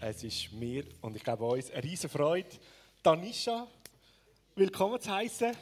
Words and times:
Es 0.00 0.22
ist 0.22 0.52
mir 0.52 0.84
und 1.00 1.16
ich 1.16 1.24
glaube 1.24 1.44
uns 1.44 1.72
eine 1.72 1.82
riesige 1.82 2.08
Freude, 2.08 2.50
Tanisha 3.02 3.66
willkommen 4.54 5.00
zu 5.00 5.10
heißen. 5.10 5.52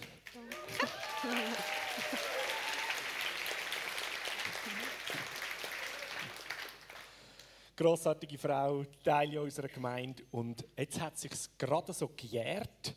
Grossartige 7.77 8.37
Frau, 8.37 8.85
Teil 9.03 9.39
unserer 9.39 9.69
Gemeinde 9.69 10.23
und 10.31 10.67
jetzt 10.77 11.01
hat 11.01 11.17
sich 11.17 11.33
gerade 11.57 11.95
so 11.95 12.09
gejährt 12.09 12.95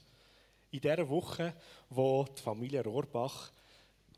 in 0.72 0.82
der 0.82 1.08
Woche, 1.08 1.54
wo 1.90 2.26
die 2.26 2.42
Familie 2.42 2.84
Rohrbach 2.84 3.54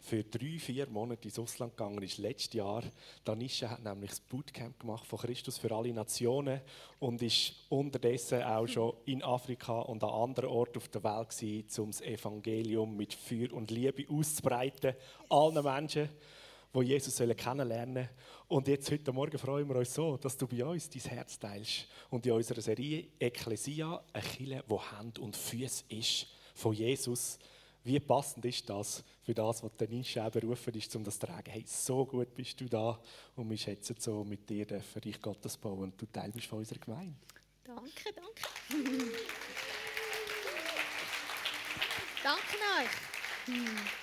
für 0.01 0.23
drei, 0.23 0.57
vier 0.57 0.89
Monate 0.89 1.27
ins 1.27 1.37
Ausland 1.37 1.77
gegangen 1.77 2.01
ist, 2.01 2.17
letztes 2.17 2.53
Jahr. 2.53 2.83
Danisha 3.23 3.69
hat 3.69 3.83
nämlich 3.83 4.09
das 4.09 4.19
Bootcamp 4.19 4.79
gemacht 4.79 5.05
von 5.05 5.19
Christus 5.19 5.59
für 5.59 5.71
alle 5.71 5.93
Nationen 5.93 6.59
und 6.99 7.21
ist 7.21 7.53
unterdessen 7.69 8.41
auch 8.41 8.67
schon 8.67 8.93
in 9.05 9.23
Afrika 9.23 9.79
und 9.81 10.03
an 10.03 10.09
anderen 10.09 10.49
Orten 10.49 10.77
auf 10.77 10.89
der 10.89 11.03
Welt 11.03 11.29
gewesen, 11.29 11.81
um 11.83 11.91
das 11.91 12.01
Evangelium 12.01 12.97
mit 12.97 13.13
Feuer 13.13 13.53
und 13.53 13.69
Liebe 13.69 14.05
auszubreiten, 14.09 14.95
allen 15.29 15.63
Menschen, 15.63 16.09
die 16.73 16.81
Jesus 16.81 17.17
kennenlernen 17.17 17.93
sollen. 17.93 18.09
Und 18.47 18.67
jetzt, 18.67 18.89
heute 18.91 19.13
Morgen, 19.13 19.37
freuen 19.37 19.67
wir 19.69 19.75
uns 19.75 19.93
so, 19.93 20.17
dass 20.17 20.35
du 20.35 20.47
bei 20.47 20.65
uns 20.65 20.89
dein 20.89 21.03
Herz 21.03 21.37
teilst 21.37 21.87
und 22.09 22.25
in 22.25 22.31
unserer 22.31 22.61
Serie 22.61 23.07
Ecclesia, 23.19 24.03
eine 24.11 24.23
Kirche, 24.23 24.63
die 24.67 24.97
Hand 24.97 25.19
und 25.19 25.37
Füße 25.37 25.83
ist 25.89 26.27
von 26.55 26.73
Jesus, 26.73 27.37
wie 27.83 27.99
passend 27.99 28.45
ist 28.45 28.69
das 28.69 29.03
für 29.23 29.33
das, 29.33 29.63
was 29.63 29.71
Nische 29.89 30.23
auch 30.23 30.31
berufen 30.31 30.73
ist, 30.75 30.95
um 30.95 31.03
das 31.03 31.17
zu 31.17 31.25
tragen? 31.25 31.51
Hey, 31.51 31.63
so 31.65 32.05
gut 32.05 32.33
bist 32.35 32.59
du 32.61 32.65
da 32.65 32.99
und 33.35 33.49
wir 33.49 33.57
schätzen 33.57 33.95
so 33.99 34.23
mit 34.23 34.49
dir 34.49 34.65
für 34.81 35.01
dich 35.01 35.21
Gottes 35.21 35.57
bauen 35.57 35.79
und 35.79 36.01
du 36.01 36.05
Teil 36.05 36.31
bist 36.31 36.47
von 36.47 36.59
unserer 36.59 36.79
Gemeinde. 36.79 37.15
Danke, 37.63 38.13
danke. 38.13 38.41
danke 42.23 42.57
euch. 42.77 44.01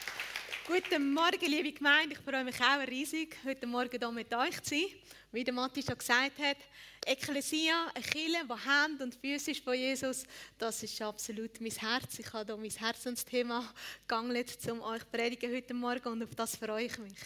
Guten 0.69 1.15
Morgen, 1.15 1.47
liebe 1.47 1.73
Gemeinde. 1.73 2.15
Ich 2.15 2.21
freue 2.21 2.45
mich 2.45 2.61
auch 2.61 2.87
riesig, 2.87 3.35
heute 3.43 3.67
Morgen 3.67 3.99
hier 3.99 4.13
mit 4.13 4.35
euch 4.35 4.63
zu 4.63 4.75
sein. 4.75 4.85
Wie 5.33 5.43
der 5.43 5.55
Matti 5.55 5.83
schon 5.83 5.97
gesagt 5.97 6.39
hat, 6.39 6.59
Ekklesia, 7.07 7.91
eine 7.95 8.05
Kirche, 8.05 8.45
die 8.45 8.69
Hand 8.69 9.01
und 9.01 9.15
Füße 9.15 9.53
ist 9.53 9.65
von 9.65 9.73
Jesus, 9.73 10.25
das 10.59 10.83
ist 10.83 11.01
absolut 11.01 11.59
mein 11.63 11.71
Herz. 11.71 12.19
Ich 12.19 12.31
habe 12.35 12.53
hier 12.53 12.57
mein 12.59 12.71
Herzensthema 12.71 13.73
geangelt, 14.07 14.59
um 14.71 14.83
euch 14.83 15.01
zu 15.01 15.07
predigen 15.11 15.55
heute 15.55 15.73
Morgen 15.73 16.07
und 16.07 16.23
auf 16.25 16.35
das 16.35 16.57
freue 16.57 16.85
ich 16.85 16.99
mich. 16.99 17.19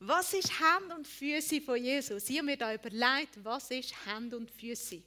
Was 0.00 0.34
ist 0.34 0.60
Hand 0.60 0.92
und 0.92 1.06
Füße 1.06 1.62
von 1.62 1.82
Jesus? 1.82 2.28
Ich 2.28 2.42
mir 2.42 2.58
da 2.58 2.74
überlegt, 2.74 3.42
was 3.42 3.70
ist 3.70 3.94
Hand 4.04 4.34
und 4.34 4.50
Füße? 4.50 5.02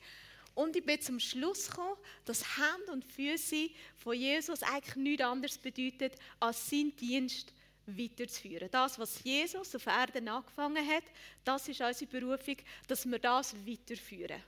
Und 0.54 0.76
ich 0.76 0.86
bin 0.86 1.00
zum 1.00 1.20
Schluss 1.20 1.70
gekommen, 1.70 1.98
dass 2.26 2.58
Hand 2.58 2.90
und 2.92 3.06
Füße 3.06 3.70
von 3.98 4.14
Jesus 4.14 4.64
eigentlich 4.64 4.96
nichts 4.96 5.24
anderes 5.24 5.58
bedeutet, 5.58 6.14
als 6.40 6.70
sein 6.70 6.94
Dienst 6.96 7.54
weiterzuführen. 7.86 8.70
Das, 8.72 9.00
was 9.00 9.24
Jesus 9.24 9.76
auf 9.76 9.86
Erden 9.88 10.28
angefangen 10.28 10.86
hat, 10.88 11.04
das 11.44 11.68
ist 11.68 11.82
unsere 11.82 12.12
Berufung, 12.12 12.58
dass 12.88 13.06
wir 13.06 13.20
das 13.20 13.56
weiterführen. 13.66 14.42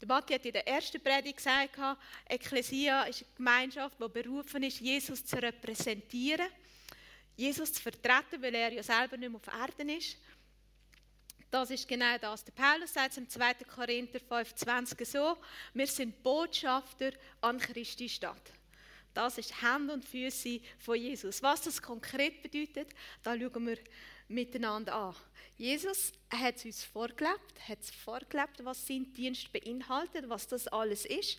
Der 0.00 0.08
Matti 0.08 0.34
hat 0.34 0.44
in 0.44 0.52
der 0.52 0.66
ersten 0.66 1.00
Predigt 1.00 1.38
gesagt, 1.38 1.78
Ekklesia 2.28 3.04
ist 3.04 3.22
eine 3.22 3.36
Gemeinschaft, 3.36 3.96
die 3.98 4.08
berufen 4.08 4.62
ist, 4.64 4.80
Jesus 4.80 5.24
zu 5.24 5.36
repräsentieren, 5.40 6.48
Jesus 7.36 7.72
zu 7.72 7.80
vertreten, 7.80 8.42
weil 8.42 8.54
er 8.54 8.72
ja 8.72 8.82
selber 8.82 9.16
nicht 9.16 9.30
mehr 9.30 9.40
auf 9.40 9.54
Erden 9.54 9.88
ist. 9.88 10.18
Das 11.54 11.70
ist 11.70 11.86
genau 11.86 12.18
das. 12.18 12.44
Der 12.44 12.50
Paulus 12.50 12.92
sagt 12.92 13.16
im 13.16 13.28
2. 13.28 13.54
Korinther 13.72 14.18
5,20 14.18 15.04
so: 15.04 15.36
Wir 15.72 15.86
sind 15.86 16.20
Botschafter 16.20 17.12
an 17.42 17.60
Christi 17.60 18.08
Stadt. 18.08 18.50
Das 19.14 19.38
ist 19.38 19.62
Hände 19.62 19.92
und 19.92 20.04
Füße 20.04 20.60
von 20.80 20.96
Jesus. 20.96 21.40
Was 21.44 21.62
das 21.62 21.80
konkret 21.80 22.42
bedeutet, 22.42 22.88
da 23.22 23.38
schauen 23.38 23.68
wir 23.68 23.78
miteinander 24.26 24.96
an. 24.96 25.14
Jesus 25.56 26.10
hat 26.28 26.56
es 26.56 26.64
uns 26.64 26.82
vorgelebt, 26.82 27.68
hat 27.68 27.78
es 27.80 27.90
vorgelebt, 27.92 28.64
was 28.64 28.84
sein 28.84 29.12
Dienst 29.12 29.52
beinhaltet, 29.52 30.28
was 30.28 30.48
das 30.48 30.66
alles 30.66 31.04
ist. 31.04 31.38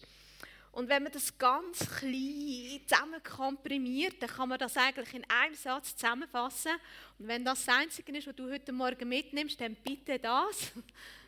Und 0.76 0.90
wenn 0.90 1.04
man 1.04 1.12
das 1.14 1.38
ganz 1.38 1.90
klein 2.00 2.82
zusammen 2.86 3.24
komprimiert, 3.24 4.22
dann 4.22 4.30
kann 4.30 4.50
man 4.50 4.60
das 4.60 4.76
eigentlich 4.76 5.14
in 5.14 5.24
einem 5.30 5.56
Satz 5.56 5.96
zusammenfassen. 5.96 6.74
Und 7.18 7.30
wenn 7.30 7.46
das 7.46 7.64
das 7.64 7.74
Einzige 7.74 8.12
ist, 8.18 8.28
was 8.28 8.36
du 8.36 8.52
heute 8.52 8.74
Morgen 8.74 9.08
mitnimmst, 9.08 9.60
dann 9.62 9.74
bitte 9.76 10.20
das. 10.20 10.74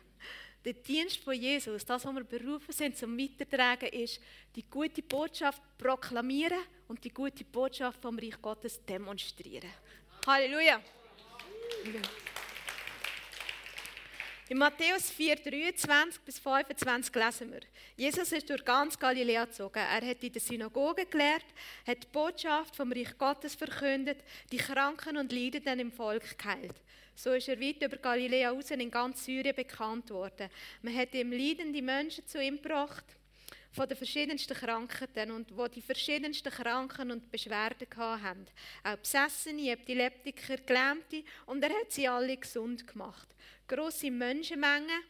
Der 0.66 0.74
Dienst 0.74 1.24
von 1.24 1.32
Jesus, 1.32 1.82
das, 1.82 2.04
was 2.04 2.14
wir 2.14 2.24
berufen 2.24 2.72
sind 2.72 2.98
zum 2.98 3.18
Weitertragen, 3.18 3.88
ist, 3.88 4.20
die 4.54 4.68
gute 4.68 5.00
Botschaft 5.00 5.62
proklamieren 5.78 6.58
und 6.86 7.02
die 7.02 7.10
gute 7.10 7.44
Botschaft 7.44 8.02
vom 8.02 8.18
Reich 8.18 8.42
Gottes 8.42 8.84
demonstrieren. 8.84 9.70
Halleluja! 10.26 10.82
In 14.50 14.56
Matthäus 14.56 15.10
4, 15.10 15.36
23 15.36 16.22
bis 16.22 16.38
25 16.38 17.14
lesen 17.14 17.52
wir. 17.52 17.60
Jesus 17.98 18.32
ist 18.32 18.48
durch 18.48 18.64
ganz 18.64 18.98
Galiläa 18.98 19.44
gezogen. 19.44 19.78
Er 19.78 20.00
hat 20.00 20.24
in 20.24 20.32
der 20.32 20.40
Synagoge 20.40 21.04
gelehrt, 21.04 21.44
hat 21.86 22.02
die 22.02 22.06
Botschaft 22.10 22.74
vom 22.74 22.90
Reich 22.90 23.18
Gottes 23.18 23.54
verkündet, 23.54 24.24
die 24.50 24.56
Kranken 24.56 25.18
und 25.18 25.32
Leidenden 25.32 25.80
im 25.80 25.92
Volk 25.92 26.38
geheilt. 26.38 26.76
So 27.14 27.34
ist 27.34 27.48
er 27.48 27.60
weit 27.60 27.82
über 27.82 27.98
Galiläa 27.98 28.48
raus 28.48 28.70
in 28.70 28.90
ganz 28.90 29.22
Syrien 29.22 29.54
bekannt 29.54 30.08
worden. 30.08 30.48
Man 30.80 30.96
hat 30.96 31.12
ihm 31.12 31.30
leidende 31.30 31.82
Menschen 31.82 32.26
zu 32.26 32.42
ihm 32.42 32.56
gebracht, 32.56 33.04
von 33.78 33.88
den 33.88 33.96
verschiedensten 33.96 34.56
Krankheiten 34.56 35.30
und 35.30 35.56
wo 35.56 35.68
die 35.68 35.80
verschiedensten 35.80 36.50
Kranken 36.50 37.12
und 37.12 37.30
Beschwerden 37.30 37.86
hatten. 37.96 38.46
Auch 38.82 38.96
Besessene, 38.96 39.70
Epileptiker, 39.70 40.56
Gelähmte 40.56 41.22
und 41.46 41.62
er 41.62 41.70
hat 41.70 41.92
sie 41.92 42.08
alle 42.08 42.36
gesund 42.36 42.84
gemacht. 42.84 43.28
Grosse 43.68 44.10
Menschenmengen 44.10 45.04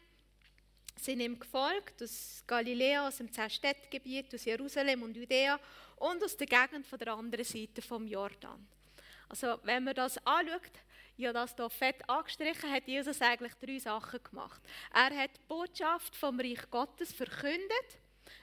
sind 0.95 1.19
ihm 1.19 1.39
gefolgt, 1.39 2.03
aus 2.03 2.43
Galiläa, 2.45 3.07
aus 3.07 3.17
dem 3.17 3.33
Zehn-Städte-Gebiet, 3.33 4.35
aus 4.35 4.45
Jerusalem 4.45 5.01
und 5.01 5.17
Judäa 5.17 5.59
und 5.95 6.23
aus 6.23 6.37
der 6.37 6.45
Gegend 6.45 6.85
von 6.85 6.99
der 6.99 7.13
anderen 7.13 7.45
Seite 7.45 7.81
vom 7.81 8.05
Jordan. 8.05 8.67
Also 9.29 9.57
wenn 9.63 9.83
man 9.83 9.95
das 9.95 10.23
anschaut, 10.27 10.61
ja, 11.17 11.33
das 11.33 11.55
hier 11.55 11.69
fett 11.71 12.07
angestrichen, 12.07 12.71
hat 12.71 12.87
Jesus 12.87 13.19
eigentlich 13.19 13.53
drei 13.55 13.79
Sachen 13.79 14.23
gemacht. 14.23 14.61
Er 14.93 15.09
hat 15.17 15.31
die 15.37 15.47
Botschaft 15.47 16.15
vom 16.15 16.39
Reich 16.39 16.69
Gottes 16.69 17.11
verkündet. 17.11 17.97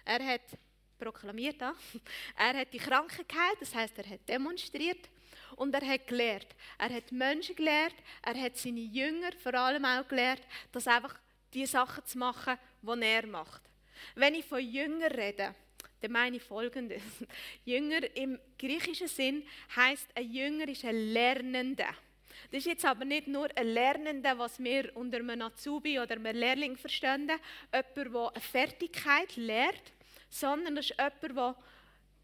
Er 0.07 0.25
hat 0.25 0.43
proklamiert, 0.99 1.61
er 1.61 2.55
hat 2.55 2.73
die 2.73 2.79
Kranken 2.79 3.27
geheilt, 3.29 3.59
das 3.61 3.75
heißt, 3.75 3.99
er 3.99 4.09
hat 4.09 4.29
demonstriert 4.29 5.11
und 5.57 5.75
er 5.75 5.87
hat 5.87 6.07
gelehrt. 6.07 6.47
Er 6.79 6.91
hat 6.91 7.13
Menschen 7.13 7.57
gelehrt, 7.57 7.95
er 8.23 8.41
hat 8.41 8.57
seine 8.57 8.81
Jünger 8.81 9.33
vor 9.43 9.55
allem 9.55 9.85
auch 9.85 10.07
gelehrt, 10.09 10.43
dass 10.73 10.87
einfach 10.87 11.15
die 11.53 11.67
Sachen 11.67 12.05
zu 12.07 12.19
machen, 12.19 12.57
die 12.83 13.03
er 13.03 13.27
macht. 13.27 13.63
Wenn 14.15 14.35
ich 14.35 14.45
von 14.45 14.61
Jünger 14.61 15.11
rede, 15.11 15.55
dann 16.01 16.13
meine 16.13 16.37
ich 16.37 16.43
folgendes. 16.43 17.03
Jünger 17.65 18.17
im 18.17 18.39
griechischen 18.59 19.09
Sinn 19.09 19.43
heißt 19.75 20.09
ein 20.15 20.31
Jünger 20.31 20.69
ist 20.69 20.85
ein 20.85 21.13
Lernender. 21.13 21.95
Das 22.51 22.59
ist 22.59 22.67
jetzt 22.67 22.85
aber 22.85 23.05
nicht 23.05 23.27
nur 23.27 23.49
ein 23.57 23.67
Lernender, 23.67 24.39
was 24.39 24.63
wir 24.63 24.95
unter 24.95 25.19
einem 25.19 25.43
Azubi 25.43 25.99
oder 25.99 26.17
einem 26.17 26.37
Lehrling 26.37 26.77
verstehen, 26.77 27.29
jemand, 27.29 27.97
der 27.97 28.07
eine 28.07 28.41
Fertigkeit 28.41 29.37
lehrt, 29.37 29.93
sondern 30.29 30.77
das 30.77 30.91
ist 30.91 30.99
jemand, 30.99 31.33
der 31.33 31.57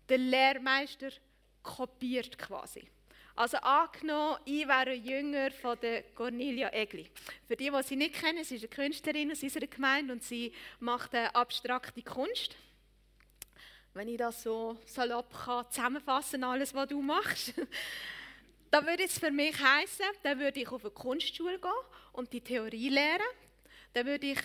den 0.08 0.28
Lehrmeister 0.28 1.10
kopiert 1.62 2.38
quasi. 2.38 2.88
Also 3.34 3.56
angenommen, 3.58 4.38
ich 4.44 4.68
wäre 4.68 4.90
ein 4.90 5.04
Jünger 5.04 5.50
von 5.52 5.78
der 5.80 6.02
Cornelia 6.14 6.70
Egli. 6.72 7.08
Für 7.46 7.56
die, 7.56 7.70
die 7.70 7.82
sie 7.82 7.96
nicht 7.96 8.14
kennen, 8.14 8.44
sie 8.44 8.56
ist 8.56 8.62
eine 8.62 8.68
Künstlerin 8.68 9.32
aus 9.32 9.42
unserer 9.42 9.66
Gemeinde 9.66 10.12
und 10.12 10.22
sie 10.22 10.52
macht 10.80 11.14
abstrakte 11.14 12.02
Kunst. 12.02 12.56
Wenn 13.94 14.08
ich 14.08 14.18
das 14.18 14.42
so 14.42 14.78
salopp 14.84 15.32
kann, 15.44 15.70
zusammenfassen 15.70 16.44
alles, 16.44 16.74
was 16.74 16.88
du 16.88 17.00
machst. 17.00 17.54
Da 18.70 18.86
würde 18.86 19.04
es 19.04 19.18
für 19.18 19.30
mich 19.30 19.54
heißen, 19.62 20.06
dann 20.22 20.38
würde 20.38 20.58
ich 20.58 20.68
auf 20.68 20.82
eine 20.82 20.92
Kunstschule 20.92 21.58
gehen 21.58 21.70
und 22.12 22.32
die 22.32 22.40
Theorie 22.40 22.88
lernen. 22.88 23.26
Dann 23.92 24.06
würde 24.06 24.28
ich 24.28 24.38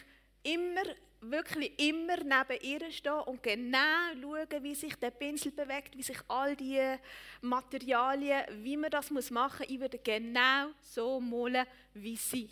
immer, 0.44 0.84
wirklich 1.22 1.80
immer 1.80 2.18
neben 2.18 2.62
ihr 2.62 2.92
stehen 2.92 3.14
und 3.26 3.42
genau 3.42 4.14
schauen, 4.22 4.64
wie 4.64 4.76
sich 4.76 4.96
der 4.96 5.12
Pinsel 5.12 5.52
bewegt, 5.52 5.98
wie 5.98 6.04
sich 6.04 6.20
all 6.28 6.56
die 6.56 6.96
Materialien, 7.42 8.44
wie 8.64 8.78
man 8.78 8.92
das 8.92 9.10
machen 9.12 9.60
muss. 9.60 9.70
Ich 9.70 9.80
würde 9.80 10.00
genau 10.00 10.70
so 10.82 11.20
malen 11.20 11.66
wie 11.94 12.16
sie. 12.16 12.50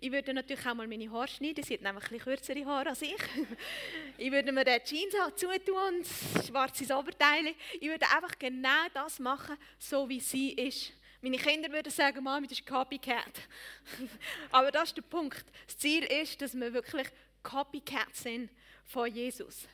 Ich 0.00 0.12
würde 0.12 0.34
natürlich 0.34 0.66
auch 0.66 0.74
mal 0.74 0.86
meine 0.86 1.10
Haare 1.10 1.28
schneiden, 1.28 1.64
sie 1.64 1.74
hat 1.74 1.82
nämlich 1.82 2.10
ein 2.10 2.18
kürzere 2.18 2.64
Haare 2.66 2.90
als 2.90 3.02
ich. 3.02 3.16
Ich 4.18 4.30
würde 4.30 4.52
mir 4.52 4.64
den 4.64 4.82
Jeans 4.84 5.14
zutun 5.34 5.74
und 5.88 6.46
schwarzes 6.46 6.90
Oberteil. 6.90 7.54
Ich 7.80 7.88
würde 7.88 8.06
einfach 8.14 8.38
genau 8.38 8.86
das 8.92 9.18
machen, 9.18 9.56
so 9.78 10.08
wie 10.08 10.20
sie 10.20 10.52
ist. 10.52 10.92
Meine 11.20 11.38
Kinder 11.38 11.72
würden 11.72 11.90
sagen, 11.90 12.22
Mami, 12.22 12.46
das 12.46 12.58
ist 12.58 12.66
Copycat. 12.66 13.48
Aber 14.52 14.70
das 14.70 14.90
ist 14.90 14.98
der 14.98 15.02
Punkt. 15.02 15.44
Das 15.66 15.78
Ziel 15.78 16.04
ist, 16.04 16.40
dass 16.42 16.52
man 16.52 16.72
wirklich 16.74 17.08
Copycat 17.44 18.16
sind 18.16 18.50
von 18.84 19.06
Jesus. 19.08 19.68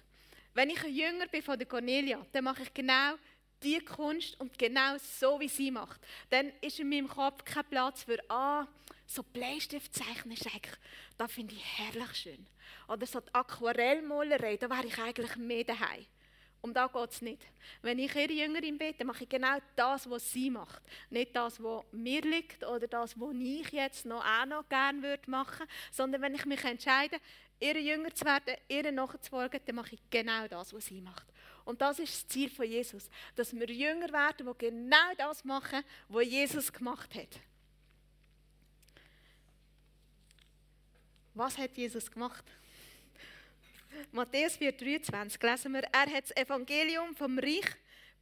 Wenn 0.53 0.69
ich 0.69 0.85
ein 0.85 0.95
Jünger 0.95 1.27
bin 1.29 1.43
von 1.43 1.59
der 1.59 1.67
Cornelia, 1.67 2.27
dann 2.33 2.45
mache 2.45 2.65
ich 2.65 2.75
genau 2.75 3.15
die 3.63 3.79
Kunst 3.81 4.39
und 4.41 4.59
genau 4.59 4.97
so, 4.99 5.41
wie 5.41 5.49
sie 5.49 5.71
macht. 5.71 6.01
Dann 6.29 6.53
ist 6.61 6.81
in 6.81 6.89
meinem 6.89 7.09
Kopf 7.09 7.45
kein 7.45 7.65
Platz 7.65 8.03
für, 8.03 8.19
ah, 8.29 8.67
so 9.07 9.23
Bleistift 9.23 9.95
zeichnen 9.95 10.35
ist 10.35 10.47
eigentlich, 10.47 10.77
das 11.17 11.33
finde 11.33 11.55
ich 11.55 11.79
herrlich 11.79 12.15
schön. 12.15 12.47
Oder 12.89 13.07
so 13.07 13.21
die 13.21 13.35
Aquarellmalerei, 13.35 14.57
da 14.57 14.69
wäre 14.69 14.87
ich 14.87 14.99
eigentlich 14.99 15.37
mehr 15.37 15.65
daheim. 15.65 16.07
Um 16.63 16.75
da 16.75 16.89
geht 16.89 17.11
es 17.11 17.23
nicht. 17.23 17.43
Wenn 17.81 17.99
ich 17.99 18.15
ihre 18.15 18.33
Jüngerin 18.33 18.77
bin, 18.77 18.95
dann 18.99 19.07
mache 19.07 19.25
ich 19.25 19.31
genau 19.31 19.57
das, 19.77 20.09
was 20.11 20.31
sie 20.31 20.51
macht. 20.51 20.83
Nicht 21.09 21.35
das, 21.35 21.63
was 21.63 21.85
mir 21.91 22.21
liegt 22.21 22.65
oder 22.65 22.87
das, 22.87 23.19
was 23.19 23.35
ich 23.35 23.71
jetzt 23.73 24.05
noch 24.05 24.23
auch 24.23 24.47
noch 24.47 24.69
gerne 24.69 25.03
würde 25.03 25.31
machen 25.31 25.67
sondern 25.91 26.21
wenn 26.21 26.35
ich 26.35 26.45
mich 26.45 26.63
entscheide, 26.63 27.19
ihre 27.61 27.79
Jünger 27.79 28.15
zu 28.15 28.25
werden, 28.25 28.57
ihr 28.69 28.91
nachzufolgen, 28.91 29.61
dann 29.65 29.77
mache 29.77 29.95
ich 29.95 30.01
genau 30.11 30.49
das, 30.49 30.73
was 30.73 30.87
sie 30.87 31.01
macht. 31.01 31.27
Und 31.65 31.81
das 31.81 31.99
ist 31.99 32.15
das 32.15 32.29
Ziel 32.29 32.51
von 32.51 32.67
Jesus, 32.67 33.09
dass 33.37 33.55
wir 33.55 33.71
Jünger 33.71 34.11
werden, 34.13 34.47
die 34.47 34.67
genau 34.67 35.15
das 35.17 35.45
machen, 35.45 35.85
was 36.09 36.25
Jesus 36.25 36.73
gemacht 36.73 37.15
hat. 37.15 37.39
Was 41.35 41.57
hat 41.57 41.77
Jesus 41.77 42.11
gemacht? 42.11 42.45
Matthäus 44.13 44.59
4,23 44.59 45.47
lesen 45.47 45.73
wir, 45.75 45.83
er 45.83 46.07
hat 46.07 46.25
das 46.25 46.37
Evangelium 46.37 47.15
vom 47.15 47.39
Reich 47.39 47.77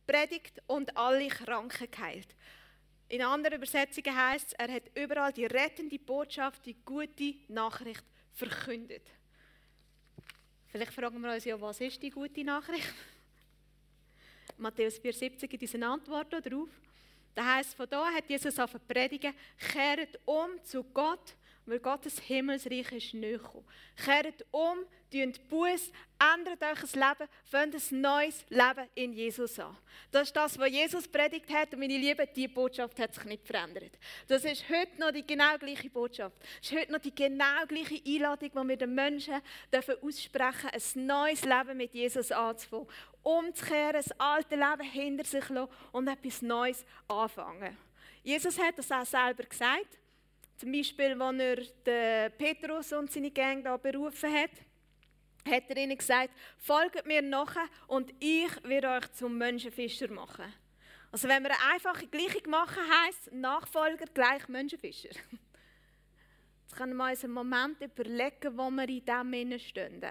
predigt 0.06 0.60
und 0.66 0.96
alle 0.96 1.28
Kranken 1.28 1.90
geheilt. 1.90 2.28
In 3.08 3.22
anderen 3.22 3.56
Übersetzungen 3.56 4.14
heißt 4.14 4.48
es, 4.48 4.52
er 4.54 4.72
hat 4.72 4.90
überall 4.94 5.32
die 5.32 5.46
rettende 5.46 5.98
Botschaft, 5.98 6.66
die 6.66 6.74
gute 6.84 7.34
Nachricht 7.48 8.04
verkündet. 8.32 9.02
Vielleicht 10.70 10.92
fragen 10.92 11.20
wir 11.20 11.32
uns 11.32 11.44
ja, 11.44 11.58
was 11.60 11.80
ist 11.80 12.02
die 12.02 12.10
gute 12.10 12.44
Nachricht? 12.44 12.94
Matthäus 14.58 15.00
4,70 15.00 15.46
gibt 15.46 15.62
uns 15.62 15.74
eine 15.74 15.88
Antwort 15.88 16.32
darauf. 16.32 16.68
Da 17.34 17.54
heißt 17.54 17.74
von 17.74 17.88
da 17.88 18.06
hat 18.10 18.28
Jesus 18.28 18.58
auf 18.58 18.76
predigen, 18.86 19.32
kehrt 19.58 20.18
um 20.26 20.62
zu 20.64 20.84
Gott 20.84 21.34
weil 21.68 21.80
Gottes 21.80 22.18
Himmelsreich 22.20 22.90
ist 22.92 23.14
näher. 23.14 23.40
Kehrt 23.96 24.44
um, 24.50 24.78
tut 25.10 25.48
Buß, 25.48 25.92
ändert 26.18 26.62
euch 26.62 26.94
Leben, 26.94 27.28
fangt 27.44 27.74
ein 27.74 28.00
neues 28.00 28.44
Leben 28.48 28.88
in 28.94 29.12
Jesus 29.12 29.58
an. 29.58 29.76
Das 30.10 30.28
ist 30.28 30.36
das, 30.36 30.58
was 30.58 30.70
Jesus 30.70 31.08
predigt 31.08 31.52
hat 31.52 31.72
und 31.72 31.80
meine 31.80 31.96
Liebe, 31.96 32.26
diese 32.34 32.48
Botschaft 32.48 32.98
hat 32.98 33.14
sich 33.14 33.24
nicht 33.24 33.46
verändert. 33.46 33.98
Das 34.26 34.44
ist 34.44 34.68
heute 34.68 34.98
noch 34.98 35.12
die 35.12 35.26
genau 35.26 35.56
gleiche 35.58 35.90
Botschaft. 35.90 36.36
Das 36.40 36.70
ist 36.70 36.78
heute 36.78 36.92
noch 36.92 37.00
die 37.00 37.14
genau 37.14 37.64
gleiche 37.66 38.02
Einladung, 38.06 38.50
die 38.50 38.68
wir 38.68 38.76
den 38.76 38.94
Menschen 38.94 39.40
dürfen 39.72 39.94
aussprechen 40.02 40.70
dürfen, 40.70 41.00
ein 41.00 41.06
neues 41.06 41.44
Leben 41.44 41.76
mit 41.76 41.94
Jesus 41.94 42.32
anzufangen. 42.32 42.88
Umzukehren, 43.22 43.92
das 43.92 44.12
alte 44.18 44.54
Leben 44.54 44.90
hinter 44.90 45.24
sich 45.24 45.44
zu 45.44 45.54
lassen 45.54 45.72
und 45.92 46.08
etwas 46.08 46.42
Neues 46.42 46.84
anfangen. 47.08 47.76
Jesus 48.22 48.58
hat 48.58 48.78
das 48.78 48.90
auch 48.90 49.04
selber 49.04 49.44
gesagt. 49.44 49.98
Zum 50.58 50.72
Beispiel, 50.72 51.22
als 51.22 51.38
er 51.38 51.56
den 51.86 52.32
Petrus 52.36 52.92
und 52.92 53.12
seine 53.12 53.30
Gang 53.30 53.62
da 53.62 53.76
berufen 53.76 54.34
hat, 54.34 54.50
hat 55.48 55.70
er 55.70 55.76
ihnen 55.76 55.96
gesagt, 55.96 56.30
folgt 56.56 57.06
mir 57.06 57.22
nachher 57.22 57.68
und 57.86 58.12
ich 58.18 58.50
werde 58.64 58.88
euch 58.88 59.12
zum 59.12 59.38
Menschenfischer 59.38 60.10
machen. 60.10 60.52
Also 61.12 61.28
wenn 61.28 61.44
wir 61.44 61.52
eine 61.52 61.74
einfache 61.74 62.08
Gleichung 62.08 62.50
machen, 62.50 62.82
heisst 63.04 63.32
Nachfolger 63.32 64.06
gleich 64.12 64.48
Menschenfischer. 64.48 65.10
Jetzt 66.62 66.76
können 66.76 66.96
wir 66.96 67.08
uns 67.08 67.22
einen 67.22 67.34
Moment 67.34 67.80
überlegen, 67.80 68.58
wo 68.58 68.68
wir 68.68 68.88
in 68.88 69.04
diesem 69.04 69.58
stehen. 69.60 70.04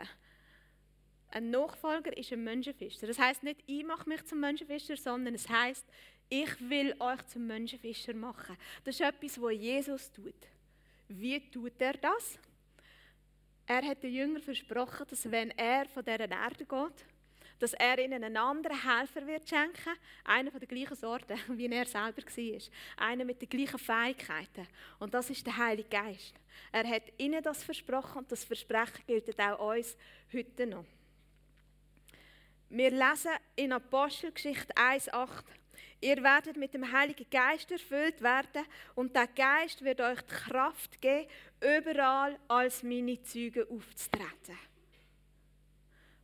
Ein 1.30 1.50
Nachfolger 1.50 2.16
ist 2.16 2.32
ein 2.32 2.46
Menschenfischer. 2.46 3.06
Das 3.06 3.20
heißt 3.20 3.44
nicht, 3.44 3.62
ich 3.66 3.84
mache 3.84 4.08
mich 4.08 4.24
zum 4.24 4.40
Menschenfischer, 4.40 4.96
sondern 4.96 5.36
es 5.36 5.50
heißt, 5.50 5.86
ich 6.30 6.70
will 6.70 6.96
euch 7.00 7.26
zum 7.28 7.48
Menschenfischer 7.48 8.14
machen. 8.14 8.58
Das 8.84 8.96
ist 8.96 9.02
etwas, 9.02 9.42
was 9.42 9.54
Jesus 9.54 10.12
tut. 10.12 10.36
Wie 11.08 11.40
tut 11.50 11.80
er 11.80 11.94
das? 11.94 12.38
Er 13.66 13.84
hat 13.86 14.04
den 14.04 14.14
Jüngern 14.14 14.42
versprochen, 14.42 15.06
dass 15.10 15.30
wenn 15.30 15.52
er 15.52 15.86
von 15.88 16.04
dieser 16.04 16.30
Erde 16.30 16.66
geht, 16.66 17.06
dass 17.60 17.74
er 17.74 17.98
ihnen 18.00 18.24
einen 18.24 18.38
anderen 18.38 18.82
Helfer 18.82 19.26
wird 19.26 19.50
schenken, 19.50 19.94
einen 20.24 20.52
von 20.52 20.60
der 20.60 20.68
gleichen 20.68 20.96
Sorte, 20.96 21.36
wie 21.50 21.68
er 21.68 21.86
selber 21.86 22.22
war, 22.22 22.62
einen 22.98 23.28
mit 23.28 23.42
den 23.42 23.50
gleichen 23.50 23.80
Fähigkeiten. 23.80 24.68
Und 25.00 25.14
das 25.14 25.30
ist 25.30 25.46
der 25.46 25.58
Heilige 25.58 25.90
Geist. 25.90 26.36
Er 26.72 26.88
hat 26.88 27.04
ihnen 27.18 27.42
das 27.42 27.64
versprochen 27.64 28.20
und 28.20 28.32
das 28.32 28.44
Versprechen 28.44 29.04
gilt 29.06 29.40
auch 29.40 29.76
uns 29.76 29.98
heute 30.34 30.68
noch. 30.68 30.86
Wir 32.70 32.92
lesen 32.92 33.32
in 33.56 33.72
Apostelgeschichte 33.72 34.74
1,8 34.76 35.44
Ihr 36.00 36.22
werdet 36.22 36.58
mit 36.58 36.74
dem 36.74 36.92
Heiligen 36.92 37.28
Geist 37.30 37.72
erfüllt 37.72 38.22
werden 38.22 38.66
und 38.94 39.16
der 39.16 39.28
Geist 39.28 39.84
wird 39.84 40.00
euch 40.00 40.22
die 40.22 40.34
Kraft 40.34 41.02
geben, 41.02 41.28
überall 41.60 42.38
als 42.48 42.84
meine 42.84 43.22
Züge 43.24 43.68
aufzutreten. 43.70 44.58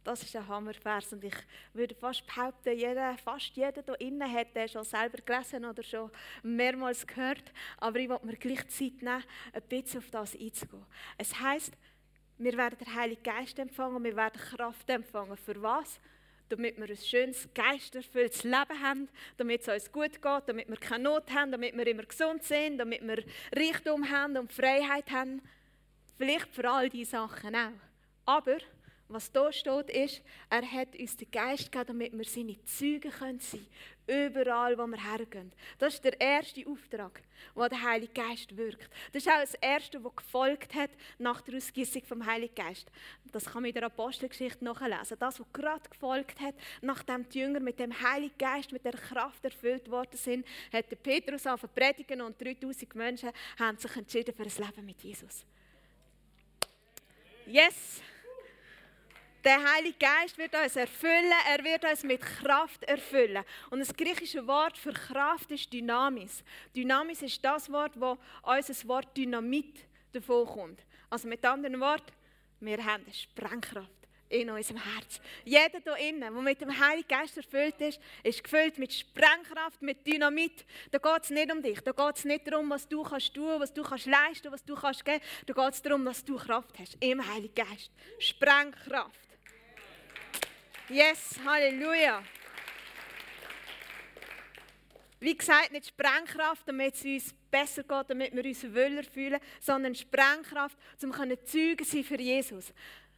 Das 0.03 0.21
ist 0.21 0.35
ein 0.35 0.47
Hammervers 0.47 1.13
und 1.13 1.23
ich 1.23 1.35
würde 1.71 1.95
fast 1.95 2.27
behaupten, 2.27 2.77
jeder, 2.77 3.17
fast 3.17 3.55
jeder 3.55 3.81
hier 3.81 4.01
innen 4.01 4.31
hat 4.31 4.53
den 4.53 4.67
schon 4.67 4.83
selber 4.83 5.19
gelesen 5.19 5.63
oder 5.63 5.81
schon 5.81 6.11
mehrmals 6.43 7.07
gehört. 7.07 7.53
Aber 7.77 7.97
ich 7.99 8.09
wollte 8.09 8.25
mir 8.25 8.35
gleich 8.35 8.67
Zeit 8.67 9.01
nehmen, 9.01 9.23
ein 9.53 9.61
bisschen 9.69 9.99
auf 9.99 10.11
das 10.11 10.35
einzugehen. 10.35 10.85
Es 11.17 11.39
heisst, 11.39 11.73
wir 12.37 12.57
werden 12.57 12.77
den 12.77 12.93
Heiligen 12.93 13.23
Geist 13.23 13.57
empfangen 13.59 14.03
wir 14.03 14.15
werden 14.15 14.41
Kraft 14.41 14.89
empfangen. 14.89 15.37
Für 15.37 15.61
was? 15.61 15.99
Damit 16.55 16.77
wir 16.77 16.89
ein 16.89 16.97
schönes, 16.97 17.49
geisterfülltes 17.53 18.43
Leben 18.43 18.81
haben, 18.81 19.09
damit 19.37 19.61
es 19.61 19.67
uns 19.67 19.91
gut 19.91 20.21
geht, 20.21 20.43
damit 20.47 20.69
wir 20.69 20.77
keine 20.77 21.05
Not 21.05 21.31
haben, 21.33 21.51
damit 21.51 21.75
wir 21.75 21.87
immer 21.87 22.03
gesund 22.03 22.43
sind, 22.43 22.77
damit 22.77 23.01
wir 23.01 23.23
Reichtum 23.55 24.09
haben 24.09 24.37
und 24.37 24.51
Freiheit 24.51 25.09
haben. 25.11 25.41
Vielleicht 26.17 26.53
für 26.53 26.69
all 26.69 26.89
diese 26.89 27.11
Sachen 27.11 27.55
auch. 27.55 27.71
Aber 28.25 28.57
was 29.09 29.31
da 29.31 29.51
steht, 29.51 29.89
ist, 29.89 30.21
er 30.49 30.63
hat 30.69 30.95
uns 30.97 31.17
den 31.17 31.29
Geist 31.29 31.71
gegeben, 31.71 31.87
damit 31.87 32.17
wir 32.17 32.25
seine 32.25 32.63
Zeugen 32.65 33.11
sein 33.11 33.39
können, 33.39 33.67
überall, 34.07 34.77
wo 34.77 34.87
wir 34.87 35.01
hergehen. 35.01 35.51
Das 35.77 35.95
ist 35.95 36.03
der 36.03 36.19
erste 36.19 36.65
Auftrag, 36.67 37.21
wo 37.53 37.67
der 37.67 37.81
Heilige 37.81 38.13
Geist 38.13 38.55
wirkt. 38.55 38.89
Das 39.11 39.23
ist 39.23 39.31
auch 39.31 39.39
das 39.39 39.53
Erste, 39.55 40.03
was 40.03 40.15
gefolgt 40.15 40.73
hat 40.73 40.89
nach 41.19 41.41
der 41.41 41.55
Ausgießung 41.55 42.03
vom 42.03 42.25
Heiligen 42.25 42.55
Geist. 42.55 42.89
Das 43.31 43.45
kann 43.45 43.61
man 43.61 43.65
in 43.65 43.73
der 43.73 43.83
Apostelgeschichte 43.83 44.63
nachlesen. 44.63 45.17
Das, 45.19 45.39
was 45.39 45.47
gerade 45.53 45.89
gefolgt 45.89 46.39
hat, 46.39 46.55
nachdem 46.81 47.27
die 47.29 47.39
Jünger 47.39 47.59
mit 47.59 47.79
dem 47.79 47.93
Heiligen 48.01 48.37
Geist, 48.37 48.71
mit 48.71 48.83
der 48.83 48.93
Kraft 48.93 49.43
erfüllt 49.45 49.89
worden 49.89 50.17
sind, 50.17 50.45
hat 50.71 50.89
der 50.89 50.95
Petrus 50.97 51.45
angefangen 51.45 51.73
predigen 51.73 52.21
und 52.21 52.41
3000 52.41 52.95
Menschen 52.95 53.29
haben 53.59 53.77
sich 53.77 53.95
entschieden 53.95 54.33
für 54.35 54.43
ein 54.43 54.65
Leben 54.65 54.85
mit 54.85 55.01
Jesus. 55.01 55.45
Yes! 57.45 58.01
Der 59.43 59.61
Heilige 59.73 59.97
Geist 59.99 60.37
wird 60.37 60.55
uns 60.55 60.77
erfüllen, 60.77 61.33
er 61.49 61.61
wird 61.65 61.83
uns 61.83 62.03
mit 62.03 62.21
Kraft 62.21 62.81
erfüllen. 62.83 63.43
Und 63.71 63.79
das 63.79 63.93
griechische 63.93 64.47
Wort 64.47 64.77
für 64.77 64.93
Kraft 64.93 65.51
ist 65.51 65.73
Dynamis. 65.73 66.45
Dynamis 66.73 67.21
ist 67.21 67.43
das 67.43 67.69
Wort, 67.69 67.91
wo 67.99 68.17
unser 68.43 68.87
Wort 68.87 69.17
Dynamit 69.17 69.85
davon 70.13 70.47
kommt. 70.47 70.79
Also 71.09 71.27
mit 71.27 71.43
anderen 71.43 71.77
Worten, 71.81 72.13
wir 72.61 72.77
haben 72.85 73.03
eine 73.03 73.13
Sprengkraft 73.13 73.89
in 74.29 74.49
unserem 74.49 74.81
Herz. 74.81 75.19
Jeder 75.43 75.79
hier 75.83 76.09
innen, 76.09 76.21
der 76.21 76.31
mit 76.31 76.61
dem 76.61 76.79
Heiligen 76.79 77.09
Geist 77.09 77.35
erfüllt 77.35 77.81
ist, 77.81 77.99
ist 78.23 78.43
gefüllt 78.45 78.77
mit 78.77 78.93
Sprengkraft, 78.93 79.81
mit 79.81 80.07
Dynamit. 80.07 80.65
Da 80.89 80.99
geht 80.99 81.23
es 81.23 81.29
nicht 81.31 81.51
um 81.51 81.61
dich. 81.61 81.81
Da 81.81 81.91
geht 81.91 82.15
es 82.15 82.23
nicht 82.23 82.47
darum, 82.47 82.69
was 82.69 82.87
du 82.87 83.03
kannst 83.03 83.33
tun, 83.33 83.59
was 83.59 83.73
du 83.73 83.83
kannst 83.83 84.05
leisten, 84.05 84.53
was 84.53 84.63
du 84.63 84.73
kannst 84.73 85.03
geben. 85.03 85.21
Da 85.45 85.53
geht 85.53 85.73
es 85.73 85.81
darum, 85.81 86.05
dass 86.05 86.23
du 86.23 86.37
Kraft 86.37 86.79
hast 86.79 86.97
im 87.01 87.21
Heiligen 87.27 87.53
Geist. 87.53 87.91
Sprengkraft. 88.19 89.32
Yes, 90.89 91.39
Halleluja. 91.45 92.21
Wie 95.21 95.37
gesagt, 95.37 95.71
nicht 95.71 95.87
Sprengkraft, 95.87 96.67
damit 96.67 96.95
es 96.95 97.05
uns 97.05 97.33
besser 97.49 97.83
geht, 97.83 98.09
damit 98.09 98.35
wir 98.35 98.43
uns 98.43 98.63
wohler 98.65 99.03
fühlen, 99.03 99.39
sondern 99.61 99.95
Sprengkraft, 99.95 100.77
um 101.01 101.13
Zeugen 101.45 101.85
sein 101.85 102.03
für 102.03 102.19
Jesus. 102.19 102.73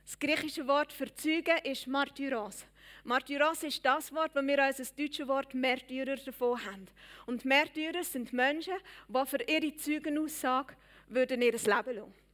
Das 0.06 0.20
griechische 0.20 0.68
Wort 0.68 0.94
für 0.94 1.12
Zeugen 1.16 1.58
ist 1.64 1.88
Martyros. 1.88 2.66
Martyros 3.04 3.64
ist 3.64 3.84
das 3.84 4.14
Wort, 4.14 4.36
wo 4.36 4.44
wir 4.44 4.64
als 4.64 4.78
das 4.78 4.94
deutsche 4.94 5.28
Wort 5.28 5.56
Märtyrer 5.56 6.18
davon 6.18 6.64
haben. 6.64 6.88
Und 7.26 7.46
Märtyrer 7.46 8.04
sind 8.04 8.32
Menschen, 8.32 8.76
die 9.08 9.26
für 9.26 9.42
ihre 9.42 9.76
Zeugenaussage 9.76 10.76
würden 11.08 11.42
ihr 11.42 11.54
Leben 11.54 11.68
lassen. 11.68 12.25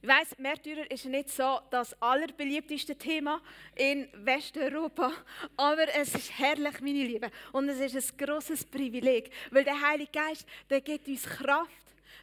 Ich 0.00 0.08
weiss, 0.08 0.38
Märtyrer 0.38 0.88
ist 0.92 1.06
nicht 1.06 1.28
so 1.28 1.60
das 1.70 2.00
allerbeliebteste 2.00 2.94
Thema 2.94 3.40
in 3.74 4.08
Westeuropa, 4.12 5.10
aber 5.56 5.92
es 5.92 6.14
ist 6.14 6.38
herrlich, 6.38 6.80
meine 6.80 7.04
Lieben. 7.04 7.30
Und 7.50 7.68
es 7.68 7.80
ist 7.80 8.12
ein 8.12 8.26
großes 8.26 8.64
Privileg, 8.66 9.32
weil 9.50 9.64
der 9.64 9.80
Heilige 9.80 10.12
Geist, 10.12 10.46
der 10.70 10.82
gibt 10.82 11.08
uns 11.08 11.24
Kraft, 11.24 11.70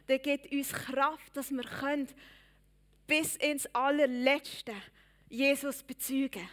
der 0.08 0.18
gibt 0.18 0.50
uns 0.50 0.72
Kraft, 0.72 1.36
dass 1.36 1.50
wir 1.50 1.64
können 1.64 2.08
bis 3.06 3.36
ins 3.36 3.66
allerletzte 3.74 4.72
Jesus 5.28 5.82
bezeugen. 5.82 6.48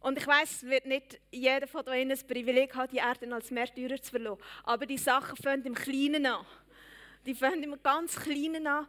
Und 0.00 0.18
ich 0.18 0.26
weiß, 0.26 0.50
es 0.50 0.62
wird 0.64 0.86
nicht 0.86 1.20
jeder 1.30 1.68
von 1.68 1.88
euch 1.88 2.08
das 2.08 2.24
Privileg 2.24 2.74
haben, 2.74 2.90
die 2.90 2.98
Erde 2.98 3.32
als 3.32 3.52
Märtyrer 3.52 4.00
zu 4.02 4.10
verlassen. 4.10 4.42
Aber 4.64 4.84
die 4.84 4.98
Sachen 4.98 5.36
fangen 5.36 5.64
im 5.64 5.74
Kleinen 5.74 6.26
an. 6.26 6.44
Die 7.24 7.34
fangen 7.34 7.62
im 7.62 7.80
ganz 7.82 8.16
Kleinen 8.16 8.66
an. 8.66 8.86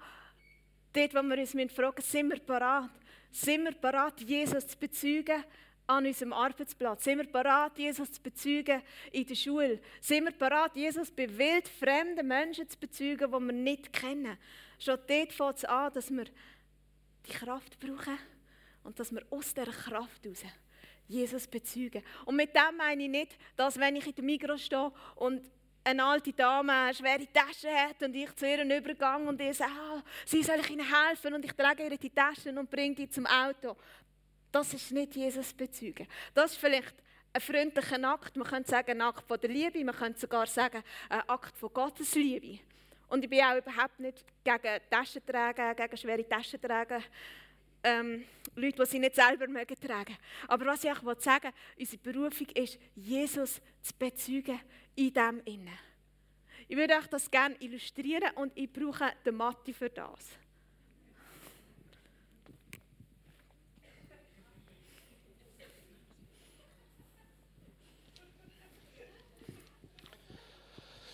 Dort, 0.93 1.13
wo 1.13 1.21
wir 1.21 1.37
uns 1.37 1.51
fragen 1.73 1.95
müssen, 1.95 2.11
sind 2.11 2.29
wir 2.29 2.39
bereit? 2.39 2.89
Sind 3.31 3.63
wir 3.63 3.73
bereit, 3.73 4.19
Jesus 4.21 4.67
zu 4.67 4.77
bezeugen 4.77 5.43
an 5.85 6.05
unserem 6.05 6.33
Arbeitsplatz? 6.33 7.03
Sind 7.03 7.19
wir 7.19 7.31
bereit, 7.31 7.77
Jesus 7.77 8.11
zu 8.11 8.21
bezeugen 8.21 8.81
in 9.11 9.25
der 9.25 9.35
Schule? 9.35 9.79
Sind 10.01 10.25
wir 10.25 10.31
bereit, 10.31 10.75
Jesus 10.75 11.11
bei 11.11 11.29
wildfremden 11.37 12.27
Menschen 12.27 12.67
zu 12.67 12.77
bezeugen, 12.77 13.31
die 13.31 13.39
wir 13.39 13.53
nicht 13.53 13.93
kennen? 13.93 14.37
Schon 14.79 14.97
dort 15.07 15.33
fängt 15.33 15.57
es 15.57 15.65
an, 15.65 15.93
dass 15.93 16.09
wir 16.09 16.25
die 17.27 17.31
Kraft 17.31 17.79
brauchen 17.79 18.17
und 18.83 18.99
dass 18.99 19.11
wir 19.11 19.23
aus 19.29 19.53
dieser 19.53 19.71
Kraft 19.71 20.23
heraus 20.23 20.43
Jesus 21.07 21.47
bezeugen. 21.47 22.03
Und 22.25 22.35
mit 22.35 22.55
dem 22.55 22.77
meine 22.77 23.03
ich 23.03 23.09
nicht, 23.09 23.37
dass 23.55 23.79
wenn 23.79 23.95
ich 23.95 24.07
in 24.07 24.15
der 24.15 24.23
Migros 24.23 24.65
stehe 24.65 24.91
und 25.15 25.41
eine 25.83 26.03
alte 26.03 26.33
Dame 26.33 26.71
eine 26.71 26.93
schwere 26.93 27.27
Tasche 27.31 27.69
hat 27.69 28.01
und 28.03 28.13
ich 28.15 28.35
zu 28.35 28.47
ihr 28.47 28.63
übergang 28.77 29.27
und 29.27 29.39
ihr 29.41 29.53
sage, 29.53 29.71
ah, 29.71 30.03
sie 30.25 30.43
soll 30.43 30.59
ich 30.59 30.69
ihnen 30.69 30.85
helfen 30.85 31.33
und 31.33 31.45
ich 31.45 31.53
trage 31.53 31.83
ihr 31.83 31.97
die 31.97 32.09
Taschen 32.09 32.57
und 32.57 32.69
bringe 32.69 32.95
die 32.95 33.09
zum 33.09 33.25
Auto. 33.25 33.75
Das 34.51 34.73
ist 34.73 34.91
nicht 34.91 35.15
Jesus 35.15 35.53
bezeugen. 35.53 36.07
Das 36.33 36.51
ist 36.51 36.57
vielleicht 36.57 36.95
ein 37.31 37.41
freundlicher 37.41 38.03
Akt, 38.09 38.35
man 38.35 38.47
könnte 38.47 38.69
sagen 38.69 38.91
ein 38.91 39.01
Akt 39.01 39.27
von 39.27 39.39
der 39.39 39.49
Liebe, 39.49 39.83
man 39.83 39.95
könnte 39.95 40.19
sogar 40.19 40.47
sagen 40.47 40.83
ein 41.09 41.21
Akt 41.27 41.57
von 41.57 41.71
Gottes 41.71 42.15
Liebe. 42.15 42.59
Und 43.07 43.23
ich 43.23 43.29
bin 43.29 43.41
auch 43.41 43.57
überhaupt 43.57 43.99
nicht 43.99 44.23
gegen 44.43 44.79
Taschenträger, 44.89 45.75
gegen 45.75 45.97
schwere 45.97 46.27
Taschenträger 46.27 47.01
ähm, 47.83 48.23
Leute, 48.55 48.83
die 48.83 48.89
sie 48.89 48.99
nicht 48.99 49.15
selber 49.15 49.47
mögen 49.47 49.75
tragen. 49.79 50.17
Aber 50.47 50.65
was 50.67 50.83
ich 50.83 50.91
auch 50.91 51.19
sagen 51.19 51.51
will, 51.77 51.79
unsere 51.79 52.01
Berufung 52.01 52.47
ist, 52.49 52.79
Jesus 52.95 53.61
zu 53.81 53.93
bezeugen 53.97 54.59
in 54.99 55.13
dem 55.13 55.41
Innen. 55.45 55.79
Ich 56.67 56.75
würde 56.75 56.95
euch 56.95 57.07
das 57.07 57.31
gerne 57.31 57.55
illustrieren 57.59 58.31
und 58.35 58.51
ich 58.55 58.71
brauche 58.71 59.13
den 59.25 59.35
Matti 59.35 59.73
für 59.73 59.89
das. 59.89 60.27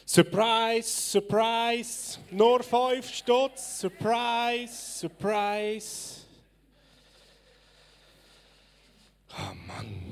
Surprise, 0.08 0.88
surprise, 0.88 2.20
nur 2.32 2.64
fünf 2.64 3.10
Stutz, 3.14 3.80
surprise, 3.80 5.00
surprise. 5.00 6.26
Oh 9.32 9.54
Mann. 9.68 10.06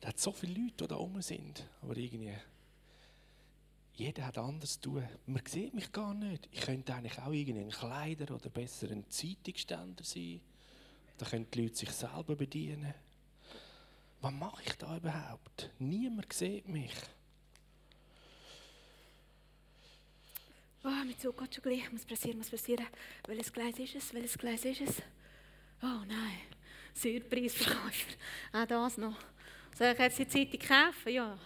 Da 0.00 0.08
hat 0.08 0.18
so 0.18 0.32
viele 0.32 0.54
Leute, 0.54 0.74
die 0.80 0.88
da 0.88 0.96
oben 0.96 1.22
sind. 1.22 1.68
Aber 1.82 1.96
irgendwie, 1.96 2.34
jeder 3.94 4.26
hat 4.26 4.38
anders 4.38 4.80
zu 4.80 4.90
tun. 4.90 5.08
Man 5.26 5.44
sieht 5.46 5.74
mich 5.74 5.92
gar 5.92 6.14
nicht. 6.14 6.48
Ich 6.50 6.62
könnte 6.62 6.94
eigentlich 6.94 7.18
auch 7.18 7.32
irgendwie 7.32 7.60
ein 7.60 7.70
Kleider 7.70 8.34
oder 8.34 8.48
besser 8.48 8.90
ein 8.90 9.08
Zeitungsständer 9.10 10.04
sein. 10.04 10.40
Da 11.18 11.26
können 11.26 11.50
die 11.50 11.62
Leute 11.62 11.76
sich 11.76 11.90
selber 11.90 12.34
bedienen. 12.34 12.94
Was 14.22 14.32
mache 14.32 14.62
ich 14.64 14.72
da 14.74 14.96
überhaupt? 14.96 15.70
Niemand 15.78 16.32
sieht 16.32 16.66
mich. 16.66 16.94
Oh, 20.82 21.04
mit 21.06 21.20
so 21.20 21.32
Gott 21.32 21.54
schon 21.54 21.62
gleich. 21.62 21.92
Muss 21.92 22.06
passieren, 22.06 22.38
muss 22.38 22.50
passieren. 22.50 22.86
Welches 23.26 23.52
Gleis 23.52 23.78
ist 23.78 23.94
es? 23.94 24.14
Welches 24.14 24.38
Gleis 24.38 24.64
ist 24.64 24.80
es? 24.80 25.02
Oh 25.82 26.04
nein. 26.06 26.40
Surpreisverkäufer. 26.94 28.14
Auch 28.52 28.66
das 28.66 28.96
noch. 28.96 29.16
Soll 29.76 29.92
ich 29.92 29.98
jetzt 29.98 30.18
die 30.18 30.28
Zeitung 30.28 30.60
kaufen? 30.60 31.12
Ja. 31.12 31.38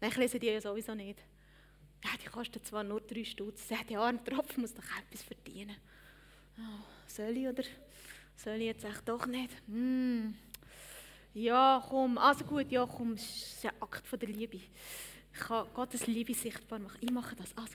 Nein, 0.00 0.10
ich 0.10 0.16
lese 0.16 0.38
die 0.38 0.46
ja 0.46 0.60
sowieso 0.60 0.94
nicht. 0.94 1.18
Ja, 2.04 2.10
die 2.22 2.28
kostet 2.28 2.66
zwar 2.66 2.82
nur 2.82 3.00
drei 3.00 3.24
Stutz. 3.24 3.68
Ja, 3.68 3.78
der 3.88 4.00
arme 4.00 4.22
Tropfen 4.24 4.62
muss 4.62 4.74
doch 4.74 4.82
etwas 4.82 5.22
verdienen. 5.22 5.76
Oh, 6.58 6.84
soll 7.06 7.36
ich 7.36 7.46
oder 7.46 7.62
soll 8.36 8.56
ich 8.56 8.66
jetzt 8.66 8.84
echt 8.84 9.08
doch 9.08 9.26
nicht? 9.26 9.50
Hm. 9.66 10.34
Ja, 11.34 11.84
komm. 11.88 12.18
Also 12.18 12.44
gut, 12.44 12.70
ja, 12.72 12.86
komm. 12.86 13.12
Es 13.12 13.54
ist 13.54 13.66
ein 13.66 13.72
Akt 13.80 14.06
von 14.06 14.18
der 14.18 14.28
Liebe. 14.28 14.56
Ich 14.56 15.40
kann 15.40 15.66
Gottes 15.74 16.06
Liebe 16.06 16.34
sichtbar 16.34 16.78
machen. 16.78 16.98
Ich 17.00 17.10
mache 17.10 17.36
das. 17.36 17.56
Also. 17.56 17.74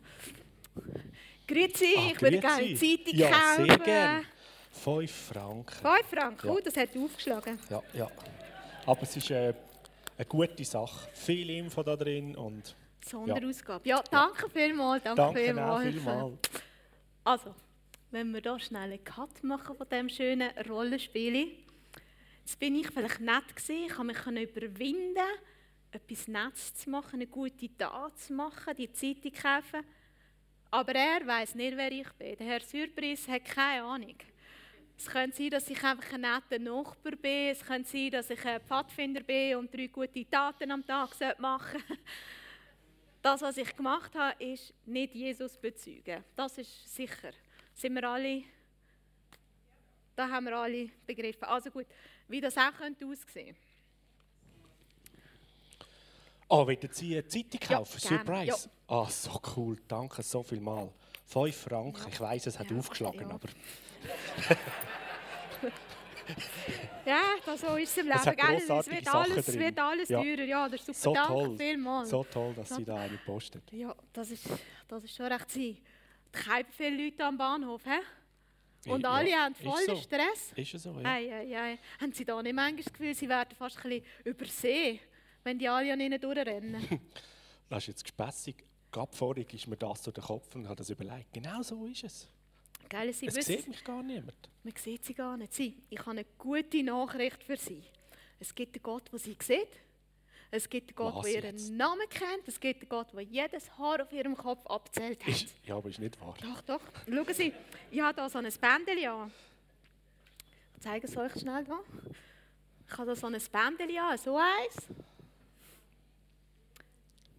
Grüezi, 1.47 1.95
ah, 1.97 2.11
ich 2.11 2.21
würde 2.21 2.39
gerne 2.39 2.65
die 2.65 2.75
Zeitung 2.75 3.19
ja, 3.19 3.31
kaufen. 3.31 3.65
Sehr 3.65 3.77
gerne. 3.77 4.25
5 4.71 5.11
Franken. 5.11 5.75
5 5.75 6.07
Franken, 6.07 6.47
ja. 6.47 6.53
oh, 6.53 6.59
das 6.59 6.75
hat 6.75 6.89
aufgeschlagen. 6.97 7.59
Ja, 7.69 7.81
ja. 7.93 8.11
Aber 8.85 9.01
es 9.03 9.15
ist 9.15 9.31
äh, 9.31 9.53
eine 10.17 10.25
gute 10.25 10.63
Sache. 10.63 11.09
Viel 11.13 11.49
Info 11.49 11.83
da 11.83 11.95
drin 11.95 12.35
und... 12.35 12.75
Sonderausgabe. 13.05 13.87
Ja, 13.87 14.01
danke 14.09 14.43
ja. 14.43 14.49
vielmals. 14.49 15.03
Danke, 15.03 15.21
danke 15.21 15.39
vielmals. 15.39 15.93
vielmals. 15.93 16.39
Also, 17.27 17.55
wenn 18.11 18.31
wir 18.31 18.41
hier 18.41 18.59
schnell 18.59 18.83
einen 18.83 19.03
Cut 19.03 19.43
machen 19.43 19.75
von 19.75 19.89
diesem 19.89 20.09
schönen 20.09 20.51
Rollenspiel. 20.69 21.57
Jetzt 22.39 22.59
bin 22.59 22.75
ich 22.75 22.87
vielleicht 22.91 23.19
nett 23.19 23.55
gewesen, 23.55 23.85
ich 23.87 23.93
konnte 23.93 24.31
mich 24.31 24.55
überwinden, 24.55 25.17
etwas 25.91 26.27
Nettes 26.27 26.75
zu 26.75 26.91
machen, 26.91 27.15
eine 27.15 27.25
gute 27.25 27.75
Tat 27.75 28.19
zu 28.19 28.33
machen, 28.33 28.75
die 28.77 28.91
Zeitung 28.91 29.31
kaufen. 29.33 29.83
Aber 30.69 30.93
er 30.93 31.25
weiß 31.25 31.55
nicht, 31.55 31.75
wer 31.75 31.91
ich 31.91 32.11
bin. 32.13 32.37
Der 32.37 32.45
Herr 32.45 32.61
Surprise 32.61 33.31
hat 33.31 33.45
keine 33.45 33.83
Ahnung. 33.83 34.15
Es 34.97 35.07
könnte 35.07 35.35
sein, 35.35 35.49
dass 35.49 35.69
ich 35.69 35.83
einfach 35.83 36.13
ein 36.13 36.21
netter 36.21 36.59
Nachbar 36.59 37.15
bin. 37.15 37.49
Es 37.49 37.63
könnte 37.63 37.89
sein, 37.89 38.11
dass 38.11 38.29
ich 38.29 38.45
ein 38.45 38.61
Pfadfinder 38.61 39.21
bin 39.21 39.57
und 39.57 39.73
drei 39.73 39.87
gute 39.87 40.29
Taten 40.29 40.71
am 40.71 40.85
Tag 40.85 41.09
machen 41.39 41.79
sollte. 41.79 42.01
Das, 43.21 43.41
was 43.41 43.57
ich 43.57 43.75
gemacht 43.75 44.13
habe, 44.13 44.35
ist 44.43 44.71
nicht 44.85 45.15
Jesus 45.15 45.57
bezeugen. 45.57 46.23
Das 46.35 46.59
ist 46.59 46.95
sicher. 46.95 47.31
Sind 47.73 47.95
wir 47.95 48.07
alle? 48.07 48.43
Da 50.15 50.29
haben 50.29 50.45
wir 50.45 50.55
alle 50.55 50.91
begriffen. 51.07 51.43
Also 51.45 51.71
gut, 51.71 51.87
wie 52.27 52.39
das 52.39 52.55
auch 52.55 52.71
könnte 52.77 53.03
aussehen 53.03 53.55
Oh, 56.47 56.67
wollen 56.67 56.77
Sie 56.91 57.13
eine 57.13 57.27
Zeitung 57.27 57.59
kaufen? 57.59 57.99
Ja, 58.03 58.09
Surprise? 58.09 58.69
Ja. 58.69 58.95
Ah, 58.95 59.09
so 59.09 59.41
cool. 59.55 59.77
Danke 59.87 60.21
so 60.21 60.43
viel 60.43 60.59
mal. 60.59 60.93
Fünf 61.25 61.55
Franken. 61.55 62.01
Ja. 62.01 62.07
Ich 62.07 62.19
weiß, 62.19 62.47
es 62.47 62.59
hat 62.59 62.69
ja, 62.69 62.77
aufgeschlagen, 62.77 63.31
aber... 63.31 63.49
ja, 67.05 67.21
das 67.45 67.61
so 67.61 67.75
ist 67.75 67.91
es 67.91 67.97
im 67.97 68.07
Leben. 68.07 68.19
Es, 68.19 68.69
es 68.69 68.91
wird 68.91 69.07
alles, 69.07 69.47
es 69.47 69.59
wird 69.59 69.79
alles 69.79 70.09
ja. 70.09 70.21
teurer. 70.21 70.43
Ja, 70.43 70.69
das 70.69 70.87
ist 70.87 71.01
super. 71.01 71.01
So 71.01 71.13
Danke 71.13 71.33
toll. 71.33 71.57
vielmals. 71.57 72.09
So 72.09 72.23
toll, 72.23 72.53
dass 72.53 72.69
Sie 72.69 72.85
da 72.85 72.95
eine 72.95 73.17
postet. 73.17 73.71
Ja, 73.71 73.95
das 74.13 74.31
ist, 74.31 74.47
das 74.87 75.03
ist 75.03 75.15
schon 75.15 75.25
recht 75.25 75.49
sein. 75.49 75.77
Es 76.31 76.47
haben 76.47 76.65
viele 76.71 77.05
Leute 77.05 77.25
am 77.25 77.37
Bahnhof. 77.37 77.81
He? 77.83 78.91
Und 78.91 79.01
ja, 79.01 79.11
alle 79.11 79.31
haben 79.31 79.55
voll 79.55 79.83
so. 79.85 79.95
Stress. 79.95 80.51
Ist 80.55 80.73
es 80.75 80.83
so, 80.83 80.91
ja. 80.99 81.09
Ei, 81.09 81.33
ei, 81.33 81.57
ei. 81.59 81.79
Haben 81.99 82.11
Sie 82.13 82.23
da 82.23 82.41
nicht 82.41 82.53
manchmal 82.53 82.83
das 82.83 82.93
Gefühl, 82.93 83.15
Sie 83.15 83.27
werden 83.27 83.55
fast 83.57 83.77
ein 83.77 83.89
bisschen 83.89 84.05
übersehen, 84.23 84.99
wenn 85.43 85.57
die 85.57 85.67
alle 85.67 85.91
an 85.91 85.99
ihnen 85.99 86.19
durchrennen? 86.19 87.01
das 87.69 87.83
ist 87.83 87.87
jetzt 87.87 88.03
gespässig. 88.03 88.63
Gerade 88.95 89.13
vorhin 89.13 89.45
ist 89.51 89.67
mir 89.67 89.75
das 89.75 90.03
durch 90.03 90.13
den 90.13 90.23
Kopf 90.23 90.55
und 90.55 90.67
habe 90.67 90.77
das 90.77 90.89
überlegt. 90.89 91.33
Genau 91.33 91.61
so 91.61 91.85
ist 91.85 92.05
es. 92.05 92.29
Gell, 92.87 93.11
sie 93.11 93.27
es 93.27 93.45
sieht 93.45 93.67
mich 93.67 93.83
gar 93.83 94.01
niemand. 94.01 94.49
Man 94.63 94.73
sieht 94.77 95.03
sie 95.03 95.13
gar 95.13 95.35
nicht. 95.35 95.53
Sie, 95.53 95.75
ich 95.89 95.99
habe 95.99 96.11
eine 96.11 96.25
gute 96.37 96.81
Nachricht 96.81 97.43
für 97.43 97.57
Sie. 97.57 97.83
Es 98.39 98.55
gibt 98.55 98.73
einen 98.73 98.83
Gott, 98.83 99.11
der 99.11 99.19
sie 99.19 99.35
sieht. 99.41 99.67
Es 100.49 100.69
gibt 100.69 100.91
einen 100.91 100.95
Gott, 100.95 101.25
der 101.25 101.43
ihren 101.43 101.75
Namen 101.75 102.07
kennt. 102.09 102.47
Es 102.47 102.57
gibt 102.57 102.83
einen 102.83 102.87
Gott, 102.87 103.11
der 103.11 103.23
jedes 103.23 103.69
Haar 103.77 104.01
auf 104.01 104.13
ihrem 104.13 104.37
Kopf 104.37 104.65
abzählt 104.65 105.21
hat. 105.25 105.27
Ist, 105.27 105.53
ja, 105.65 105.75
aber 105.75 105.89
ist 105.89 105.99
nicht 105.99 106.17
wahr. 106.21 106.35
Doch, 106.41 106.61
doch. 106.61 106.81
Schauen 107.05 107.33
Sie, 107.33 107.51
ich 107.91 107.99
habe 107.99 108.21
hier 108.21 108.29
so 108.29 108.37
ein 108.37 108.45
Bändchen 108.45 109.09
an. 109.09 109.33
Ich 110.73 110.81
zeige 110.81 111.05
es 111.05 111.17
euch 111.17 111.33
schnell. 111.33 111.67
Ich 112.87 112.97
habe 112.97 113.11
hier 113.11 113.15
so 113.17 113.27
ein 113.27 113.33
Bändchen 113.51 113.97
an, 113.97 114.17
so 114.17 114.37
eins. 114.37 114.87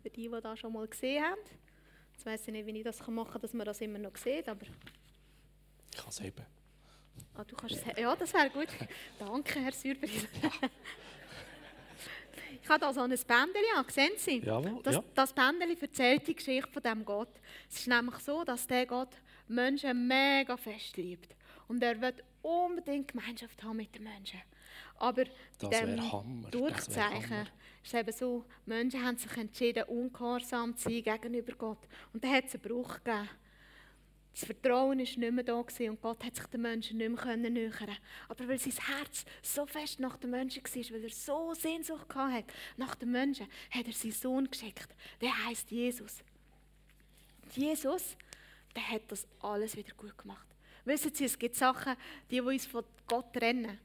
Für 0.06 0.10
die, 0.10 0.28
die 0.28 0.40
das 0.40 0.60
schon 0.60 0.72
mal 0.72 0.86
gesehen 0.86 1.24
haben. 1.24 1.40
Jetzt 2.12 2.24
weiß 2.24 2.46
ich 2.46 2.52
nicht, 2.52 2.64
wie 2.64 2.78
ich 2.78 2.84
das 2.84 3.04
machen 3.08 3.32
kann, 3.32 3.42
dass 3.42 3.52
man 3.52 3.66
das 3.66 3.80
immer 3.80 3.98
noch 3.98 4.14
sieht, 4.14 4.48
aber 4.48 4.62
ich 4.62 4.70
kann 5.98 6.10
es 6.10 6.22
heben. 6.22 6.46
Ah, 7.34 7.42
du 7.42 7.56
kannst 7.56 7.74
es 7.74 7.98
Ja, 7.98 8.14
das 8.14 8.32
wäre 8.32 8.48
gut. 8.50 8.68
Danke, 9.18 9.58
Herr 9.58 9.72
Sürbris. 9.72 10.12
ich 12.62 12.68
habe 12.68 12.78
da 12.78 12.94
so 12.94 13.00
ein 13.00 13.10
Bändchen 13.10 13.64
an, 13.74 13.84
sehen 13.88 14.12
Sie? 14.16 14.38
Jawohl, 14.38 14.80
das, 14.84 14.94
ja. 14.94 15.04
das 15.12 15.32
Bändchen 15.32 15.76
erzählt 15.76 16.24
die 16.28 16.36
Geschichte 16.36 16.70
von 16.70 16.80
diesem 16.84 17.04
Gott. 17.04 17.40
Es 17.68 17.78
ist 17.80 17.88
nämlich 17.88 18.18
so, 18.18 18.44
dass 18.44 18.64
der 18.68 18.86
Gott 18.86 19.16
Menschen 19.48 20.06
mega 20.06 20.56
fest 20.56 20.96
liebt. 20.96 21.34
Und 21.66 21.82
er 21.82 22.00
wird 22.00 22.22
unbedingt 22.42 23.08
Gemeinschaft 23.08 23.60
haben 23.64 23.78
mit 23.78 23.92
den 23.92 24.04
Menschen. 24.04 24.40
Aber 24.98 25.24
das 25.58 25.70
dem 25.70 26.12
Hammer. 26.12 26.50
Durchzeichen 26.50 27.48
ist 27.82 27.94
eben 27.94 28.12
so, 28.12 28.44
Menschen 28.64 29.04
haben 29.04 29.16
sich 29.16 29.36
entschieden, 29.36 29.84
ungehorsam 29.84 30.76
zu 30.76 30.88
sein 30.88 31.02
gegenüber 31.02 31.52
Gott. 31.54 31.78
Und 32.12 32.24
da 32.24 32.28
hat 32.28 32.46
es 32.46 32.54
einen 32.54 32.62
Bruch 32.62 32.94
gegeben. 33.04 33.28
Das 34.32 34.44
Vertrauen 34.44 34.88
war 34.88 34.94
nicht 34.96 35.16
mehr 35.16 35.44
da 35.44 35.54
und 35.54 36.02
Gott 36.02 36.22
hat 36.22 36.36
sich 36.36 36.44
den 36.48 36.60
Menschen 36.60 36.98
nicht 36.98 37.24
mehr 37.24 37.36
nähern 37.36 37.96
Aber 38.28 38.46
weil 38.46 38.58
sein 38.58 38.74
Herz 38.74 39.24
so 39.40 39.64
fest 39.64 39.98
nach 39.98 40.18
den 40.18 40.30
Menschen 40.30 40.62
war, 40.62 40.94
weil 40.94 41.04
er 41.04 41.10
so 41.10 41.54
Sehnsucht 41.54 42.14
hatte 42.14 42.52
nach 42.76 42.96
den 42.96 43.12
Menschen, 43.12 43.46
hat 43.70 43.86
er 43.86 43.92
seinen 43.94 44.12
Sohn 44.12 44.50
geschickt. 44.50 44.94
Der 45.22 45.46
heißt 45.46 45.70
Jesus. 45.70 46.22
Jesus, 47.54 48.14
der 48.74 48.86
hat 48.86 49.02
das 49.08 49.26
alles 49.40 49.74
wieder 49.74 49.94
gut 49.94 50.18
gemacht. 50.18 50.46
Wissen 50.84 51.14
Sie, 51.14 51.24
es 51.24 51.38
gibt 51.38 51.56
Sachen, 51.56 51.96
die, 52.30 52.34
die 52.34 52.40
uns 52.42 52.66
von 52.66 52.84
Gott 53.06 53.32
trennen. 53.32 53.78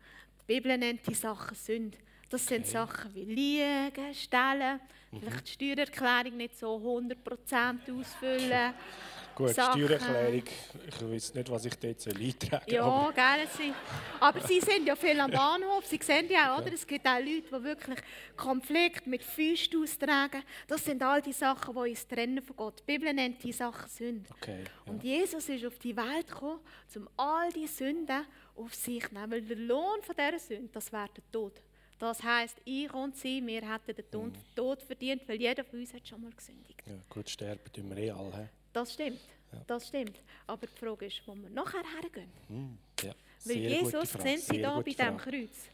Die 0.48 0.54
Bibel 0.54 0.78
nennt 0.78 1.06
die 1.08 1.14
Sachen 1.14 1.56
Sünde. 1.56 1.98
Das 2.32 2.46
sind 2.46 2.62
okay. 2.62 2.72
Sachen 2.72 3.14
wie 3.14 3.26
Liegen, 3.26 4.14
Stellen, 4.14 4.80
mhm. 5.12 5.20
vielleicht 5.20 5.48
die 5.48 5.52
Steuererklärung 5.52 6.38
nicht 6.38 6.58
so 6.58 6.78
100% 6.78 8.00
ausfüllen. 8.00 8.74
Gut, 9.36 9.50
Sachen. 9.50 9.82
Steuererklärung, 9.82 10.44
ich 10.88 11.12
weiß 11.12 11.34
nicht, 11.36 11.50
was 11.50 11.66
ich 11.66 11.76
dort 11.76 12.08
eintragen 12.08 12.64
soll. 12.68 12.74
Ja, 12.74 13.12
gerne 13.12 13.48
sie. 13.58 13.74
Aber 14.20 14.40
sie 14.42 14.60
sind 14.62 14.88
ja 14.88 14.96
viel 14.96 15.20
am 15.20 15.32
Bahnhof, 15.32 15.86
sie 15.86 16.00
sehen 16.02 16.30
ja 16.30 16.56
auch, 16.56 16.62
oder? 16.62 16.74
es 16.74 16.86
gibt 16.88 17.06
auch 17.06 17.20
Leute, 17.20 17.48
die 17.50 17.64
wirklich 17.64 18.00
Konflikt 18.38 19.08
mit 19.08 19.24
Füßen 19.24 19.82
austragen. 19.82 20.44
Das 20.68 20.86
sind 20.86 21.04
all 21.04 21.22
die 21.22 21.34
Sachen, 21.34 21.74
die 21.74 21.92
uns 21.92 22.08
trennen 22.08 22.42
von 22.42 22.56
Gott. 22.56 22.80
Die 22.80 22.94
Bibel 22.94 23.14
nennt 23.14 23.44
die 23.44 23.52
Sachen 23.52 23.90
Sünde. 23.90 24.30
Okay, 24.38 24.64
ja. 24.64 24.92
Und 24.92 25.04
Jesus 25.04 25.50
ist 25.50 25.66
auf 25.66 25.80
die 25.80 25.96
Welt 25.96 26.28
gekommen, 26.28 26.60
um 26.96 27.10
all 27.18 27.52
die 27.52 27.68
Sünden 27.68 28.26
auf 28.56 28.74
sich 28.76 29.12
nehmen. 29.12 29.32
Weil 29.32 29.42
der 29.42 29.58
Lohn 29.58 30.02
von 30.02 30.16
dieser 30.16 30.40
Sünde, 30.40 30.70
das 30.72 30.92
wäre 30.92 31.10
der 31.16 31.32
Tod. 31.32 31.54
Das 32.00 32.24
heisst, 32.24 32.60
ich 32.66 32.92
und 32.94 33.16
sie, 33.16 33.46
wir 33.46 33.62
hätten 33.72 33.96
den 33.96 34.10
Tod, 34.10 34.34
mhm. 34.34 34.56
Tod 34.56 34.82
verdient, 34.82 35.28
weil 35.28 35.40
jeder 35.40 35.64
von 35.64 35.80
uns 35.80 35.94
hat 35.94 36.08
schon 36.08 36.22
mal 36.22 36.32
gesündigt. 36.32 36.82
Ja, 36.88 36.94
gut, 37.08 37.30
sterben 37.30 37.72
tun 37.72 37.90
wir 37.90 37.98
eh 37.98 38.12
alle. 38.12 38.50
Das 38.74 38.94
stimmt, 38.94 39.20
ja. 39.52 39.62
das 39.68 39.88
stimmt. 39.88 40.20
Aber 40.48 40.66
die 40.66 40.80
Frage 40.80 41.06
ist, 41.06 41.22
wo 41.28 41.36
wir 41.36 41.50
nachher 41.50 41.84
hergehen. 42.02 42.32
Mhm. 42.50 42.78
Ja. 43.04 43.14
Weil 43.46 43.58
Jesus, 43.58 44.14
sehen 44.14 44.40
Sie 44.40 44.62
da 44.62 44.78
bei 44.78 44.84
diesem 44.84 45.18
Kreuz, 45.18 45.70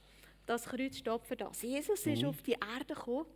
das 0.46 0.66
Kreuz 0.66 0.98
steht 0.98 1.26
für 1.26 1.36
das. 1.36 1.62
Jesus 1.62 2.06
mhm. 2.06 2.14
ist 2.14 2.24
auf 2.26 2.42
die 2.42 2.54
Erde 2.54 2.94
gekommen 2.94 3.28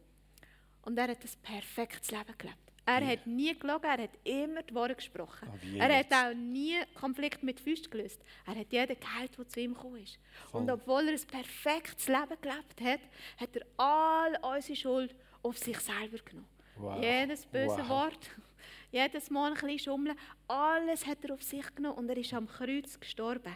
und 0.82 0.98
er 0.98 1.08
hat 1.08 1.20
ein 1.22 1.30
perfektes 1.42 2.12
Leben 2.12 2.38
gelebt. 2.38 2.71
Er 2.86 3.06
hat 3.06 3.28
nie 3.28 3.58
gelogen, 3.58 3.86
er 3.86 4.04
hat 4.04 4.18
immer 4.24 4.64
die 4.64 4.74
Wahrheit 4.74 4.98
gesprochen. 4.98 5.48
Oh, 5.52 5.78
er 5.78 6.00
hat 6.00 6.12
auch 6.12 6.34
nie 6.34 6.78
Konflikt 6.96 7.44
mit 7.44 7.60
Füßen 7.60 7.92
gelöst. 7.92 8.20
Er 8.46 8.56
hat 8.56 8.72
jeden 8.72 9.00
geheilt, 9.00 9.38
der 9.38 9.48
zu 9.48 9.60
ihm 9.60 9.74
gekommen 9.74 10.02
ist. 10.02 10.18
Voll. 10.50 10.62
Und 10.62 10.72
obwohl 10.72 11.08
er 11.08 11.14
ein 11.14 11.28
perfektes 11.28 12.08
Leben 12.08 12.42
gelebt 12.42 12.82
hat, 12.82 13.00
hat 13.38 13.56
er 13.56 13.66
all 13.78 14.56
unsere 14.56 14.76
Schuld 14.76 15.16
auf 15.44 15.58
sich 15.58 15.80
selber 15.80 16.18
genommen. 16.18 16.48
Wow. 16.76 17.02
Jedes 17.02 17.46
böse 17.46 17.78
wow. 17.78 17.90
Wort, 17.90 18.30
jedes 18.92 19.30
Mal 19.30 19.52
ein 19.52 19.54
bisschen 19.54 19.80
schummeln, 19.80 20.18
alles 20.48 21.06
hat 21.06 21.24
er 21.24 21.34
auf 21.36 21.44
sich 21.44 21.76
genommen 21.76 21.98
und 21.98 22.10
er 22.10 22.18
ist 22.18 22.34
am 22.34 22.48
Kreuz 22.48 23.00
gestorben. 23.00 23.56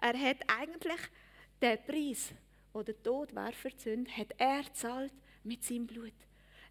Er 0.00 0.20
hat 0.20 0.38
eigentlich 0.48 1.00
den 1.62 1.78
Preis, 1.84 2.34
den 2.74 2.84
der 2.84 3.02
Tod 3.02 3.34
wäre 3.34 3.52
für 3.52 3.70
die 3.70 3.80
Sünde, 3.80 4.10
hat 4.10 4.34
er 4.36 4.62
zahlt 4.74 5.14
mit 5.44 5.64
seinem 5.64 5.86
Blut. 5.86 6.12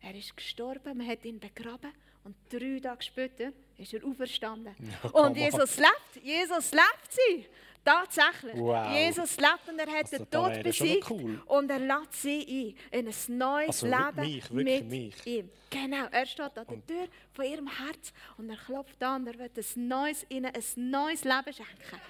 Er 0.06 0.14
ist 0.14 0.38
gestorben, 0.38 0.96
man 0.96 1.08
hat 1.08 1.26
ihn 1.26 1.40
begraben 1.40 1.92
und 2.24 2.36
drei 2.48 2.80
Tage 2.80 3.02
später 3.02 3.52
ist 3.76 3.92
er 3.92 4.06
auferstanden. 4.06 4.76
Ja, 4.80 5.10
und 5.10 5.36
Jesus 5.36 5.78
lebt, 5.78 6.24
Jesus 6.24 6.72
lebt 6.72 7.10
sie. 7.10 7.48
Tatsächlich. 7.84 8.56
Wow. 8.56 8.92
Jesus 8.94 9.38
lebt 9.38 9.68
und 9.68 9.80
er 9.80 9.88
hat 9.88 10.12
also, 10.12 10.18
den 10.18 10.30
Tod 10.30 10.64
besiegt 10.64 11.10
cool. 11.10 11.42
und 11.48 11.72
er 11.72 11.80
lässt 11.80 12.22
sie 12.22 12.76
ein 12.92 13.00
in 13.00 13.08
ein 13.08 13.38
neues 13.38 13.84
also, 13.84 13.88
Leben 13.88 14.22
mich, 14.22 14.52
mit 14.52 14.90
mich. 14.90 15.26
ihm. 15.26 15.50
Genau, 15.72 16.06
er 16.12 16.26
steht 16.28 16.56
an 16.56 16.68
der 16.68 16.86
Tür 16.86 17.08
von 17.34 17.46
ihrem 17.46 17.68
Herz 17.68 18.14
und 18.38 18.50
er 18.50 18.58
klopft 18.58 19.02
an 19.02 19.22
und 19.22 19.28
er 19.28 19.40
will 19.40 19.52
ein 19.56 19.88
neues, 19.88 20.26
ihnen 20.30 20.52
ein 20.54 20.90
neues 20.92 21.24
Leben 21.24 21.54
schenken. 21.54 22.02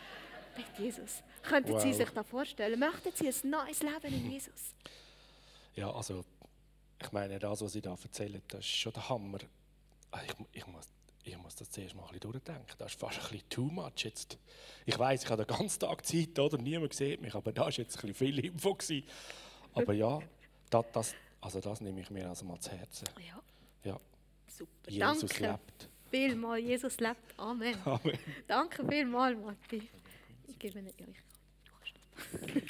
Mit 0.58 0.80
Jesus. 0.80 1.24
Könnten 1.44 1.72
wow. 1.72 1.82
Sie 1.82 1.94
sich 1.94 2.10
das 2.10 2.28
vorstellen? 2.28 2.78
Möchten 2.78 3.12
Sie 3.14 3.28
ein 3.28 3.50
neues 3.50 3.82
Leben 3.82 4.14
in 4.14 4.32
Jesus? 4.32 4.76
Ja, 5.76 5.92
also 5.92 6.24
ich 7.06 7.12
meine, 7.12 7.40
das, 7.40 7.62
was 7.62 7.74
Sie 7.74 7.82
da 7.82 7.92
erzählen, 7.92 8.42
das 8.48 8.62
ist 8.62 8.68
schon 8.68 8.94
der 8.94 9.10
Hammer. 9.10 9.40
Ah, 10.12 10.20
ich, 10.26 10.34
ich, 10.54 10.68
muss, 10.68 10.88
ich 11.24 11.38
muss 11.38 11.56
das 11.56 11.70
zuerst 11.70 11.96
mal 11.96 12.04
ein 12.04 12.14
bisschen 12.14 12.32
durchdenken. 12.32 12.76
Das 12.78 12.94
ist 12.94 13.00
fast 13.00 13.18
ein 13.18 13.24
bisschen 13.24 13.50
too 13.50 13.66
much 13.66 14.04
jetzt. 14.04 14.38
Ich 14.86 14.98
weiß, 14.98 15.24
ich 15.24 15.30
habe 15.30 15.46
den 15.46 15.56
ganzen 15.56 15.80
Tag 15.80 16.06
Zeit, 16.06 16.38
oder? 16.40 16.58
Niemand 16.58 16.94
sieht 16.94 17.22
mich, 17.22 17.36
aber 17.36 17.52
da 17.52 17.64
war 17.64 17.72
jetzt 17.72 17.96
ein 17.98 18.02
bisschen 18.08 18.14
viel 18.14 18.40
Info. 18.46 18.74
Gewesen. 18.74 19.08
Aber 19.74 19.94
ja, 19.94 20.20
das, 20.70 20.86
das, 20.94 21.16
also 21.42 21.60
das 21.60 21.82
nehme 21.82 22.02
ich 22.02 22.10
mir 22.10 22.28
also 22.28 22.46
mal 22.46 22.60
zu 22.60 22.72
Herzen. 22.72 23.08
Ja. 23.20 23.42
ja. 23.92 24.00
Super. 24.48 24.90
Jesus 24.90 25.30
Danke. 25.32 25.44
lebt. 25.44 25.90
Vielmal, 26.10 26.60
Jesus 26.60 27.00
lebt. 27.00 27.38
Amen. 27.38 27.76
Amen. 27.86 28.20
Danke 28.48 28.88
vielmals, 28.88 29.38
Matti. 29.38 29.90
Ich 30.48 30.58
gebe 30.58 30.80
euch. 30.80 32.62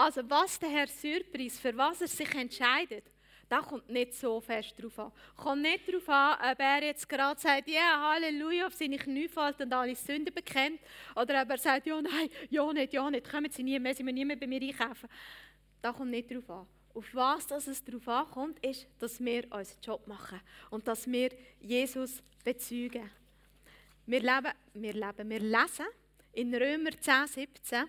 Also 0.00 0.22
was 0.30 0.58
der 0.58 0.70
Herr 0.70 0.86
Surprise, 0.86 1.60
für 1.60 1.76
was 1.76 2.00
er 2.00 2.08
sich 2.08 2.34
entscheidet, 2.34 3.04
da 3.50 3.60
kommt 3.60 3.86
nicht 3.90 4.14
so 4.14 4.40
fest 4.40 4.74
drauf 4.80 4.98
an. 4.98 5.12
Kommt 5.36 5.60
nicht 5.60 5.86
darauf 5.86 6.08
an, 6.08 6.52
ob 6.52 6.58
er 6.58 6.82
jetzt 6.84 7.06
gerade 7.06 7.38
sagt, 7.38 7.68
ja, 7.68 7.80
yeah, 7.80 8.12
Halleluja, 8.14 8.66
auf 8.66 8.72
seine 8.72 8.96
Knie 8.96 9.28
fällt 9.28 9.60
und 9.60 9.70
alle 9.70 9.94
Sünden 9.94 10.32
bekennt. 10.32 10.80
Oder 11.14 11.42
ob 11.42 11.50
er 11.50 11.58
sagt, 11.58 11.86
ja, 11.86 12.00
nein, 12.00 12.30
ja 12.48 12.72
nicht, 12.72 12.94
ja 12.94 13.10
nicht, 13.10 13.30
kommen 13.30 13.50
Sie 13.50 13.62
nie 13.62 13.78
mehr, 13.78 13.94
Sie 13.94 14.02
müssen 14.02 14.14
nie 14.14 14.24
mehr 14.24 14.36
bei 14.36 14.46
mir 14.46 14.62
einkaufen. 14.62 15.06
Da 15.82 15.92
kommt 15.92 16.12
nicht 16.12 16.30
drauf 16.30 16.48
an. 16.48 16.66
Auf 16.94 17.14
was 17.14 17.46
dass 17.46 17.66
es 17.66 17.84
darauf 17.84 18.08
ankommt, 18.08 18.64
ist, 18.64 18.86
dass 18.98 19.22
wir 19.22 19.44
unseren 19.52 19.82
Job 19.82 20.06
machen 20.06 20.40
und 20.70 20.88
dass 20.88 21.06
wir 21.06 21.28
Jesus 21.60 22.22
bezeugen. 22.42 23.10
Wir 24.06 24.20
leben, 24.20 24.52
wir 24.72 24.94
leben, 24.94 25.28
wir 25.28 25.40
lesen 25.40 25.86
in 26.32 26.54
Römer 26.54 26.92
10, 26.98 27.26
17, 27.26 27.84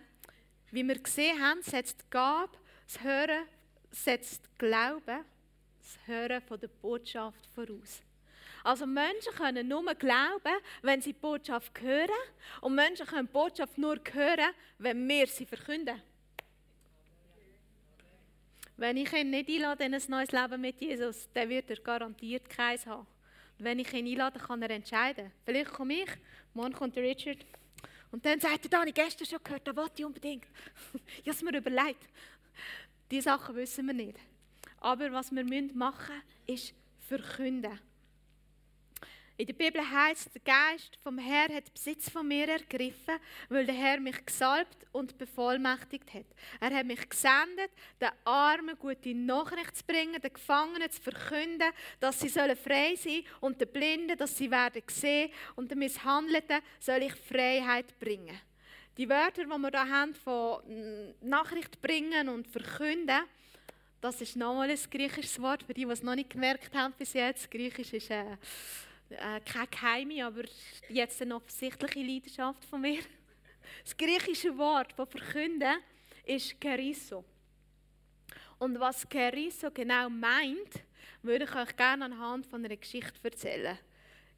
wie 0.72 0.88
wir 0.88 1.00
gesehen 1.00 1.42
haben, 1.42 1.62
setzt 1.62 2.10
Gabe, 2.10 2.58
das 2.88 3.04
Hören, 3.04 3.46
setzt 3.92 4.58
Glauben, 4.58 5.26
das 5.80 6.08
Hören 6.08 6.42
von 6.42 6.60
der 6.60 6.70
Botschaft 6.70 7.46
voraus. 7.54 8.02
Also 8.64 8.86
Menschen 8.86 9.34
können 9.34 9.68
nur 9.68 9.84
glauben, 9.96 10.54
wenn 10.82 11.02
sie 11.02 11.14
die 11.14 11.20
Botschaft 11.20 11.80
hören. 11.82 12.10
Und 12.62 12.76
Menschen 12.76 13.06
können 13.06 13.28
die 13.28 13.34
Botschaft 13.34 13.78
nur 13.78 14.00
hören, 14.12 14.54
wenn 14.78 15.08
wir 15.08 15.28
sie 15.28 15.46
verkünden. 15.46 16.02
Wenn 18.78 18.98
ich 18.98 19.14
ihn 19.14 19.30
nicht 19.30 19.50
einlade 19.50 19.84
in 19.84 19.94
ein 19.94 20.02
neues 20.08 20.32
Leben 20.32 20.62
mit 20.62 20.80
Jesus, 20.82 21.30
dann 21.34 21.50
wird 21.50 21.70
er 21.70 21.78
garantiert 21.78 22.50
keins 22.50 22.86
haben. 22.86 23.06
Und 23.58 23.66
wenn 23.66 23.80
ich 23.80 23.94
ihn 23.94 24.08
einlade, 24.08 24.40
kann 24.40 24.62
er 24.62 24.72
entscheiden. 24.72 25.32
Vielleicht 25.46 25.72
komme 25.72 26.04
ich, 26.04 26.10
morgen 26.54 26.74
kommt 26.74 26.96
der 26.96 27.04
Richard. 27.04 27.38
Und 28.12 28.26
dann 28.26 28.40
sagt 28.40 28.66
er, 28.66 28.70
da 28.70 28.80
habe 28.80 28.90
ich 28.90 28.96
gestern 28.96 29.26
schon 29.26 29.44
gehört, 29.44 29.68
da 29.68 29.76
wollte 29.76 29.94
ich 29.98 30.06
unbedingt. 30.06 30.46
ich 30.94 31.28
habe 31.28 31.32
es 31.32 31.42
mir 31.42 31.58
überlegt. 31.58 32.08
Diese 33.10 33.24
Sachen 33.24 33.56
wissen 33.56 33.88
wir 33.88 33.94
nicht. 33.94 34.20
Aber 34.80 35.12
was 35.12 35.32
wir 35.32 35.44
machen 35.44 36.16
müssen, 36.48 36.56
ist 36.56 36.74
verkünden. 37.08 37.80
In 39.42 39.48
der 39.48 39.54
Bibel 39.56 39.82
heißt, 39.82 40.30
der 40.36 40.42
Geist 40.44 41.00
vom 41.02 41.18
Herrn 41.18 41.56
hat 41.56 41.74
Besitz 41.74 42.12
von 42.12 42.28
mir 42.28 42.48
ergriffen, 42.48 43.16
weil 43.50 43.66
der 43.66 43.74
Herr 43.74 44.00
mich 44.00 44.24
gesalbt 44.24 44.86
und 44.92 45.18
bevollmächtigt 45.18 46.14
hat. 46.14 46.28
Er 46.60 46.70
hat 46.70 46.86
mich 46.86 47.10
gesendet, 47.10 47.72
den 48.00 48.12
Armen 48.24 48.78
gute 48.78 49.16
Nachricht 49.16 49.78
zu 49.78 49.84
bringen, 49.84 50.22
den 50.22 50.32
Gefangenen 50.32 50.92
zu 50.92 51.02
verkünden, 51.02 51.72
dass 52.00 52.20
sie 52.20 52.30
sollen 52.30 52.56
frei 52.56 52.94
sein 52.96 53.24
und 53.40 53.60
den 53.60 53.70
Blinden, 53.70 54.16
dass 54.16 54.38
sie 54.38 54.52
werden 54.52 54.84
sehen 54.92 55.32
und 55.56 55.72
den 55.72 55.80
Misshandelten 55.80 56.60
soll 56.80 57.02
ich 57.02 57.16
Freiheit 57.16 57.98
bringen. 58.00 58.40
Die 58.96 59.10
Wörter, 59.10 59.46
die 59.46 59.50
wir 59.50 59.70
hier 59.72 59.90
haben 59.90 60.14
von 60.14 61.16
Nachricht 61.20 61.82
bringen 61.82 62.30
und 62.30 62.46
verkünden, 62.46 63.24
das 64.02 64.22
ist 64.22 64.36
nochmal 64.36 64.70
ein 64.70 64.80
griechisches 64.92 65.42
Wort, 65.42 65.64
für 65.64 65.74
die, 65.74 65.86
die 65.86 65.92
es 65.92 66.04
noch 66.04 66.14
nicht 66.14 66.30
gemerkt 66.30 66.76
haben 66.76 66.94
bis 66.96 67.14
jetzt. 67.14 67.50
Griechisch 67.50 67.94
ist 67.94 68.12
äh, 68.12 68.38
äh, 69.12 69.40
keine 69.42 69.68
geheime, 69.68 70.26
aber 70.26 70.44
jetzt 70.90 71.22
eine 71.22 71.36
offensichtliche 71.36 72.00
Leidenschaft 72.00 72.66
von 72.66 72.82
mir. 72.82 73.02
Das 73.84 73.96
griechische 73.96 74.56
Wort, 74.58 74.94
das 74.98 75.10
verkünden, 75.10 75.78
ist 76.26 76.60
Keriso. 76.60 77.24
Und 78.60 78.80
was 78.80 79.08
Keriso 79.08 79.72
genau 79.72 80.10
meint, 80.10 80.84
würde 81.22 81.46
ich 81.46 81.56
euch 81.56 81.76
gerne 81.76 82.06
anhand 82.06 82.46
von 82.48 82.66
einer 82.66 82.76
Geschichte 82.76 83.14
erzählen. 83.24 83.78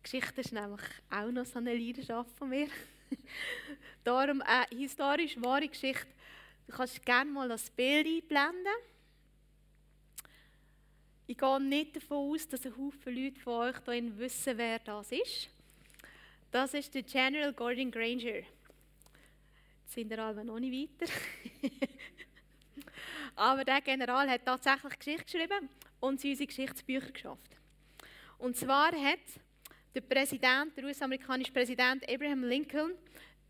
Geschichte 0.04 0.42
ist 0.42 0.54
nämlich 0.54 0.82
auch 1.10 1.32
noch 1.32 1.46
so 1.46 1.58
eine 1.60 1.74
Leidenschaft 1.74 2.32
von 2.38 2.50
mir. 2.50 2.68
Darum 4.04 4.42
eine 4.42 4.68
historisch 4.70 5.36
wahre 5.42 5.68
Geschichte. 5.68 6.08
Du 6.68 6.76
kannst 6.76 7.06
gerne 7.06 7.32
mal 7.32 7.50
das 7.50 7.70
Bild 7.70 8.06
einblenden. 8.06 8.74
Ich 11.26 11.38
gehe 11.38 11.62
nicht 11.62 11.96
davon 11.96 12.34
aus, 12.34 12.46
dass 12.50 12.66
ein 12.66 12.76
Haufen 12.76 13.16
Leute 13.16 13.40
von 13.40 13.70
euch 13.70 13.78
hier 13.86 14.18
wissen, 14.18 14.58
wer 14.58 14.80
das 14.80 15.10
ist. 15.14 15.50
Das 16.52 16.74
ist 16.74 16.94
der 16.94 17.04
General 17.04 17.54
Gordon 17.54 17.90
Granger. 17.90 18.42
Jetzt 18.42 18.46
sind 19.88 20.10
wir 20.10 20.20
alle 20.20 20.44
noch 20.44 20.60
nicht 20.60 21.00
weiter. 21.02 21.12
Aber 23.36 23.64
der 23.64 23.80
General 23.80 24.30
hat 24.30 24.44
tatsächlich 24.44 25.00
Geschichte 25.00 25.24
geschrieben 25.24 25.70
und 26.02 26.20
sie 26.20 26.32
unsere 26.32 26.48
Geschichtsbücher 26.48 27.12
geschafft. 27.12 27.56
Und 28.38 28.58
zwar 28.58 28.92
hat 28.92 29.20
der 29.96 30.02
Präsident, 30.02 30.76
der 30.76 30.84
US-amerikanische 30.84 31.54
Präsident 31.54 32.04
Abraham 32.10 32.44
Lincoln 32.44 32.96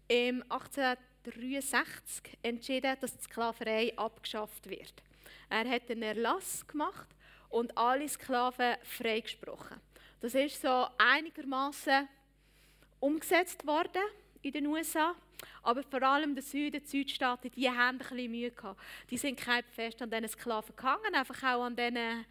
im 0.08 0.44
1863 0.44 2.38
entschieden, 2.44 2.96
dass 3.02 3.18
die 3.18 3.24
Sklaverei 3.24 3.98
abgeschafft 3.98 4.70
wird. 4.70 4.94
Er 5.50 5.68
hat 5.68 5.90
einen 5.90 6.04
Erlass 6.04 6.68
gemacht 6.68 7.08
und 7.54 7.78
alle 7.78 8.10
Sklaven 8.10 8.76
freigesprochen. 8.82 9.80
Das 10.20 10.34
ist 10.34 10.62
so 10.62 10.88
einigermaßen 10.98 12.08
umgesetzt 13.00 13.66
worden 13.68 14.02
in 14.42 14.52
den 14.52 14.66
USA. 14.68 15.16
Aber 15.62 15.84
vor 15.84 16.02
allem 16.02 16.34
der 16.34 16.44
Süden, 16.44 16.82
die 16.82 16.88
Südstaaten, 16.88 17.52
die 17.52 17.70
haben 17.70 17.78
ein 17.78 17.98
bisschen 18.00 18.32
Mühe 18.32 18.50
gehabt. 18.50 18.80
Die 19.10 19.18
sind 19.18 19.40
kein 19.40 19.64
fest 19.66 20.02
an 20.02 20.10
diesen 20.10 20.30
Sklaven 20.30 20.76
gehangen, 20.76 21.14
einfach 21.14 21.44
auch 21.44 21.64
an 21.64 21.76
diesen 21.76 22.26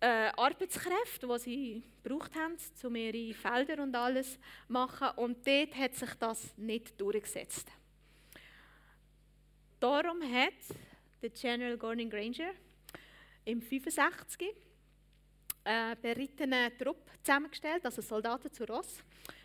äh, 0.00 0.30
Arbeitskräften, 0.36 1.28
die 1.28 1.38
sie 1.38 1.82
gebraucht 2.02 2.34
haben, 2.34 2.56
um 2.84 2.96
ihre 2.96 3.34
Felder 3.34 3.82
und 3.82 3.94
alles 3.94 4.34
zu 4.34 4.38
machen. 4.68 5.08
Und 5.16 5.46
dort 5.46 5.76
hat 5.76 5.94
sich 5.94 6.14
das 6.14 6.56
nicht 6.56 6.98
durchgesetzt. 6.98 7.68
Darum 9.78 10.22
hat 10.22 10.54
der 11.20 11.30
General 11.30 11.76
Gordon 11.76 12.08
Granger 12.08 12.52
im 13.44 13.60
65 13.60 14.54
eine 15.64 15.96
berittene 15.96 16.76
Truppe 16.76 17.10
zusammengestellt, 17.22 17.84
also 17.84 18.02
Soldaten 18.02 18.52
zu 18.52 18.64
Ross, 18.64 18.98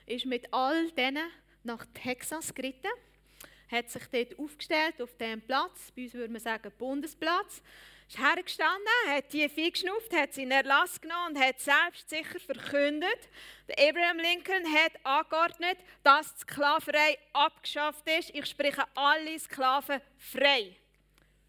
ist 0.05 0.25
mit 0.25 0.51
all 0.53 0.89
denen 0.91 1.29
nach 1.63 1.85
Texas 1.93 2.53
geritten, 2.53 2.91
hat 3.69 3.89
sich 3.89 4.03
dort 4.07 4.39
aufgestellt 4.39 5.01
auf 5.01 5.15
dem 5.17 5.41
Platz, 5.41 5.91
bei 5.95 6.03
uns 6.03 6.13
würde 6.13 6.31
man 6.31 6.41
sagen 6.41 6.71
Bundesplatz, 6.77 7.61
ist 8.07 8.17
hergestanden, 8.17 8.87
hat 9.09 9.33
die 9.33 9.49
Vieh 9.49 9.69
geschnupft, 9.69 10.13
hat 10.13 10.33
sie 10.33 10.43
in 10.43 10.51
Erlass 10.51 10.99
genommen 11.01 11.35
und 11.35 11.39
hat 11.39 11.59
selbst 11.59 12.09
sicher 12.09 12.39
verkündet. 12.39 13.29
Der 13.67 13.89
Abraham 13.89 14.17
Lincoln 14.19 14.63
hat 14.73 14.93
angeordnet, 15.03 15.77
dass 16.03 16.33
die 16.35 16.41
Sklaverei 16.41 17.17
abgeschafft 17.33 18.07
ist. 18.07 18.29
Ich 18.33 18.45
spreche 18.45 18.85
alle 18.95 19.37
Sklaven 19.37 19.99
frei. 20.17 20.77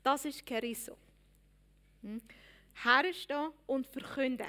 Das 0.03 0.25
ist 0.25 0.45
Keriso. 0.45 0.97
Hm? 2.03 2.21
Herstehen 2.85 3.51
und 3.67 3.87
verkünden. 3.87 4.47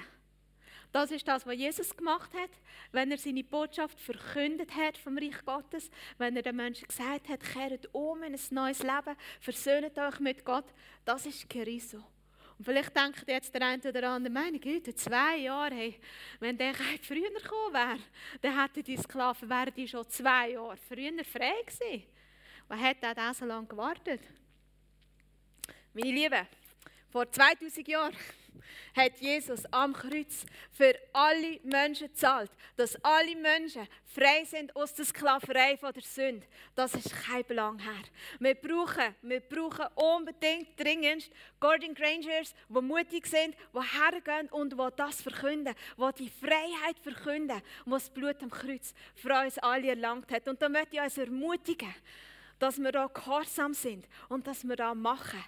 Das 0.92 1.12
ist 1.12 1.28
das, 1.28 1.46
was 1.46 1.56
Jesus 1.56 1.96
gemacht 1.96 2.34
hat, 2.34 2.50
wenn 2.92 3.12
er 3.12 3.18
seine 3.18 3.44
Botschaft 3.44 4.00
verkündet 4.00 4.76
hat 4.76 4.98
vom 4.98 5.18
Reich 5.18 5.46
Gottes, 5.46 5.92
wenn 6.18 6.36
er 6.36 6.42
den 6.42 6.56
Menschen 6.56 6.88
gesagt 6.88 7.30
hat, 7.30 7.42
kehrt 7.42 7.88
um 7.94 8.24
in 8.24 8.34
ein 8.34 8.42
neues 8.50 8.82
Leben, 8.82 9.16
versöhnt 9.40 9.98
euch 10.00 10.20
mit 10.20 10.44
Gott. 10.44 10.66
Das 11.06 11.28
ist 11.28 11.48
Keriso. 11.48 12.04
Und 12.58 12.66
vielleicht 12.66 12.96
denkt 12.96 13.24
jetzt 13.28 13.54
der 13.54 13.68
eine 13.68 13.82
oder 13.82 14.10
andere, 14.10 14.34
meine 14.34 14.60
Güte, 14.60 14.94
zwei 14.96 15.38
Jahre, 15.38 15.76
hey, 15.76 16.00
wenn 16.40 16.58
der 16.58 16.74
früher 17.04 17.30
gekommen 17.30 17.74
wäre, 17.74 18.00
dann 18.42 18.62
hätten 18.62 18.84
die 18.84 18.98
Sklaven 18.98 19.48
wären 19.48 19.74
die 19.74 19.88
schon 19.88 20.10
zwei 20.10 20.52
Jahre 20.52 20.76
früher 20.76 21.24
frei 21.24 21.54
gewesen. 21.66 22.04
Was 22.68 22.80
hat 22.80 22.98
da 23.02 23.34
so 23.34 23.46
lange 23.46 23.68
gewartet? 23.68 24.22
Meine 25.94 26.12
Lieben, 26.12 26.48
vor 27.12 27.32
2000 27.32 27.88
Jahren 27.88 28.16
hat 28.96 29.20
Jesus 29.20 29.66
am 29.72 29.94
Kreuz 29.94 30.46
für 30.72 30.94
alle 31.14 31.60
Menschen 31.64 32.08
gezahlt, 32.08 32.52
dass 32.76 32.96
alle 33.04 33.36
Menschen 33.36 33.88
frei 34.06 34.44
sind 34.46 34.76
aus 34.76 34.94
der 34.94 35.06
Sklaverei 35.06 35.78
von 35.78 35.94
der 35.94 36.04
Sünde. 36.04 36.46
Das 36.76 36.94
ist 36.94 37.12
kein 37.12 37.46
Belang 37.46 37.80
her. 37.80 38.04
Wir 38.40 38.56
brauchen, 38.56 39.16
wir 39.22 39.40
brauchen 39.40 39.86
unbedingt 39.96 40.80
dringendst 40.80 41.32
Gordon 41.60 41.94
Grangers, 41.94 42.54
die 42.68 42.82
mutig 42.82 43.28
sind, 43.28 43.56
die 43.74 44.00
hergehen 44.00 44.50
und 44.50 44.74
die 44.74 44.88
das 44.96 45.22
verkünden, 45.22 45.76
die 45.98 46.24
die 46.24 46.30
Freiheit 46.30 47.00
verkünden, 47.02 47.62
die 47.86 47.90
das 47.90 48.10
Blut 48.10 48.42
am 48.42 48.50
Kreuz 48.50 48.94
für 49.16 49.34
uns 49.34 49.58
alle 49.60 49.90
erlangt 49.90 50.32
hat. 50.32 50.48
Und 50.48 50.62
da 50.62 50.70
möchte 50.70 50.96
ich 50.96 51.02
uns 51.02 51.18
ermutigen, 51.18 51.94
dass 52.58 52.78
wir 52.78 52.92
da 52.92 53.08
gehorsam 53.08 53.74
sind 53.74 54.06
und 54.28 54.46
dass 54.48 54.68
wir 54.68 54.76
da 54.76 54.94
machen. 54.94 55.44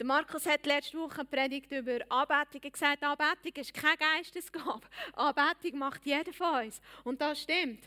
Der 0.00 0.06
Markus 0.06 0.46
hat 0.46 0.64
letzte 0.64 0.96
Woche 0.96 1.26
Predigt 1.26 1.70
über 1.70 1.98
Anbetung 2.08 2.72
gesagt, 2.72 3.02
Anbetung 3.02 3.52
ist 3.56 3.74
kein 3.74 3.98
Geistesgabe. 3.98 4.80
Anbetung 5.12 5.78
macht 5.78 6.06
jeder 6.06 6.32
von 6.32 6.64
uns. 6.64 6.80
Und 7.04 7.20
das 7.20 7.42
stimmt. 7.42 7.84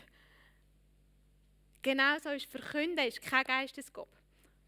Genauso 1.82 2.28
ist 2.28 2.48
Verkünden 2.48 3.04
ist 3.04 3.20
kein 3.20 3.42
Geistesgabe. 3.42 4.06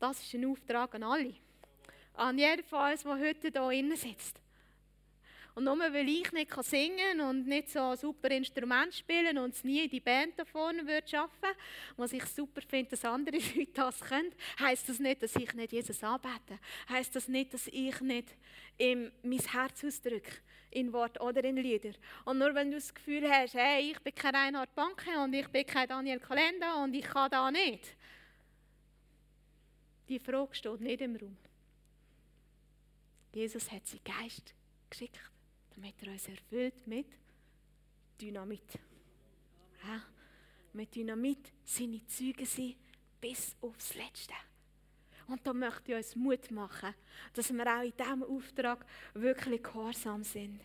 Das 0.00 0.20
ist 0.20 0.34
ein 0.34 0.44
Auftrag 0.44 0.96
an 0.96 1.04
alle. 1.04 1.34
An 2.14 2.36
jeden 2.36 2.64
von 2.64 2.90
uns, 2.90 3.04
der 3.04 3.12
heute 3.12 3.48
hier 3.52 3.70
innen 3.70 3.96
sitzt. 3.96 4.40
Und 5.56 5.64
nur 5.64 5.78
weil 5.78 6.06
ich 6.06 6.30
nicht 6.32 6.52
singen 6.64 7.16
kann 7.16 7.20
und 7.22 7.46
nicht 7.46 7.70
so 7.70 7.80
ein 7.80 7.96
super 7.96 8.30
Instrument 8.30 8.92
spielen 8.92 9.38
und 9.38 9.54
es 9.54 9.64
nie 9.64 9.84
in 9.84 9.88
die 9.88 10.00
Band 10.00 10.34
da 10.38 10.44
vorne 10.44 10.86
würde 10.86 11.08
schaffen, 11.08 11.48
was 11.96 12.12
ich 12.12 12.26
super 12.26 12.60
finde, 12.60 12.90
dass 12.90 13.06
andere 13.06 13.38
Leute 13.56 13.72
das 13.72 14.00
können, 14.00 14.34
heisst 14.60 14.86
das 14.86 14.98
nicht, 14.98 15.22
dass 15.22 15.34
ich 15.34 15.54
nicht 15.54 15.72
Jesus 15.72 16.04
anbete. 16.04 16.58
Heisst 16.90 17.16
das 17.16 17.26
nicht, 17.28 17.54
dass 17.54 17.68
ich 17.68 17.98
nicht 18.02 18.36
ihm 18.76 19.10
mein 19.22 19.38
Herz 19.38 19.82
ausdrücke 19.82 20.30
in 20.72 20.92
Wort 20.92 21.18
oder 21.22 21.42
in 21.42 21.56
Lieder. 21.56 21.94
Und 22.26 22.36
nur 22.36 22.54
wenn 22.54 22.70
du 22.70 22.76
das 22.76 22.92
Gefühl 22.92 23.26
hast, 23.26 23.54
hey, 23.54 23.92
ich 23.92 23.98
bin 24.00 24.14
kein 24.14 24.34
Reinhard 24.34 24.74
Banke 24.74 25.18
und 25.24 25.32
ich 25.32 25.48
bin 25.48 25.64
kein 25.64 25.88
Daniel 25.88 26.20
Kalender 26.20 26.82
und 26.82 26.92
ich 26.92 27.06
kann 27.06 27.30
da 27.30 27.50
nicht. 27.50 27.96
Die 30.10 30.18
Frage 30.18 30.54
steht 30.54 30.82
nicht 30.82 31.00
im 31.00 31.16
Raum. 31.16 31.38
Jesus 33.32 33.72
hat 33.72 33.86
seinen 33.86 34.04
Geist 34.04 34.52
geschickt 34.90 35.18
damit 35.76 36.02
er 36.02 36.12
uns 36.12 36.28
erfüllt 36.28 36.86
mit 36.86 37.06
Dynamit. 38.20 38.78
Ja, 39.84 40.02
mit 40.72 40.94
Dynamit 40.94 41.52
seine 41.64 42.04
Züge 42.06 42.46
sein 42.46 42.74
bis 43.20 43.54
aufs 43.60 43.94
Letzte. 43.94 44.34
Und 45.28 45.46
da 45.46 45.52
möchte 45.52 45.92
ich 45.92 45.96
uns 45.96 46.16
Mut 46.16 46.50
machen, 46.50 46.94
dass 47.34 47.52
wir 47.52 47.66
auch 47.66 47.82
in 47.82 47.92
diesem 47.96 48.22
Auftrag 48.22 48.86
wirklich 49.14 49.62
gehorsam 49.62 50.22
sind. 50.22 50.60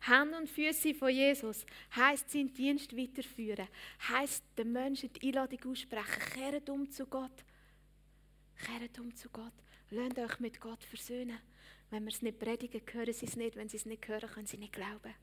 Hände 0.00 0.36
und 0.36 0.48
Füße 0.48 0.94
von 0.94 1.10
Jesus 1.10 1.64
heisst 1.94 2.30
seinen 2.30 2.52
Dienst 2.52 2.96
weiterführen, 2.96 3.68
heisst 4.08 4.44
den 4.56 4.72
Menschen 4.72 5.12
die 5.12 5.28
Einladung 5.28 5.72
aussprechen, 5.72 6.22
kehrt 6.32 6.68
um 6.68 6.90
zu 6.90 7.06
Gott. 7.06 7.44
Kehrt 8.56 8.98
um 8.98 9.14
zu 9.14 9.28
Gott. 9.30 9.52
Lasst 9.90 10.18
euch 10.18 10.40
mit 10.40 10.60
Gott 10.60 10.82
versöhnen. 10.82 11.38
Wenn 11.90 12.04
wir 12.04 12.12
es 12.12 12.22
nicht 12.22 12.38
predigen, 12.38 12.82
hören 12.92 13.12
sie 13.12 13.26
es 13.26 13.36
nicht. 13.36 13.56
Wenn 13.56 13.68
sie 13.68 13.76
es 13.76 13.86
nicht 13.86 14.06
hören, 14.08 14.28
können 14.28 14.46
sie 14.46 14.58
nicht 14.58 14.72
glauben. 14.72 15.14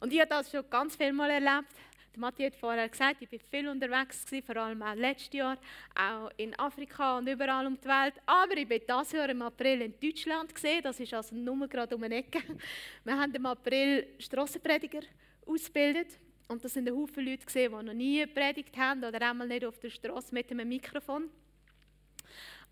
Und 0.00 0.12
ich 0.12 0.20
habe 0.20 0.30
das 0.30 0.50
schon 0.50 0.68
ganz 0.70 0.96
viel 0.96 1.12
Mal 1.12 1.30
erlebt. 1.30 1.74
Der 2.12 2.18
Matthias 2.18 2.54
hat 2.54 2.60
vorher 2.60 2.88
gesagt, 2.88 3.22
ich 3.22 3.30
war 3.30 3.38
viel 3.50 3.68
unterwegs, 3.68 4.24
gewesen, 4.24 4.44
vor 4.44 4.56
allem 4.56 4.82
auch 4.82 4.94
letztes 4.94 5.32
Jahr, 5.32 5.58
auch 5.94 6.30
in 6.38 6.58
Afrika 6.58 7.18
und 7.18 7.28
überall 7.28 7.66
um 7.66 7.78
die 7.80 7.86
Welt. 7.86 8.14
Aber 8.26 8.56
ich 8.56 8.66
bin 8.66 8.80
dieses 8.80 9.12
Jahr 9.12 9.28
im 9.28 9.42
April 9.42 9.82
in 9.82 9.94
Deutschland 10.00 10.52
gesehen. 10.52 10.82
Das 10.82 10.98
ist 10.98 11.14
also 11.14 11.36
nur 11.36 11.68
gerade 11.68 11.94
um 11.94 12.02
eine 12.02 12.16
Ecke. 12.16 12.40
Wir 13.04 13.16
haben 13.16 13.32
im 13.32 13.46
April 13.46 14.08
Strassenprediger 14.18 15.02
ausgebildet. 15.46 16.18
Und 16.48 16.64
das 16.64 16.72
sind 16.72 16.88
ein 16.88 16.96
Haufen 16.96 17.24
Leute 17.24 17.46
gesehen, 17.46 17.72
die 17.78 17.84
noch 17.84 17.94
nie 17.94 18.20
gepredigt 18.22 18.76
haben 18.76 19.04
oder 19.04 19.22
einmal 19.22 19.46
nicht 19.46 19.64
auf 19.64 19.78
der 19.78 19.90
Straße 19.90 20.34
mit 20.34 20.50
einem 20.50 20.68
Mikrofon 20.68 21.30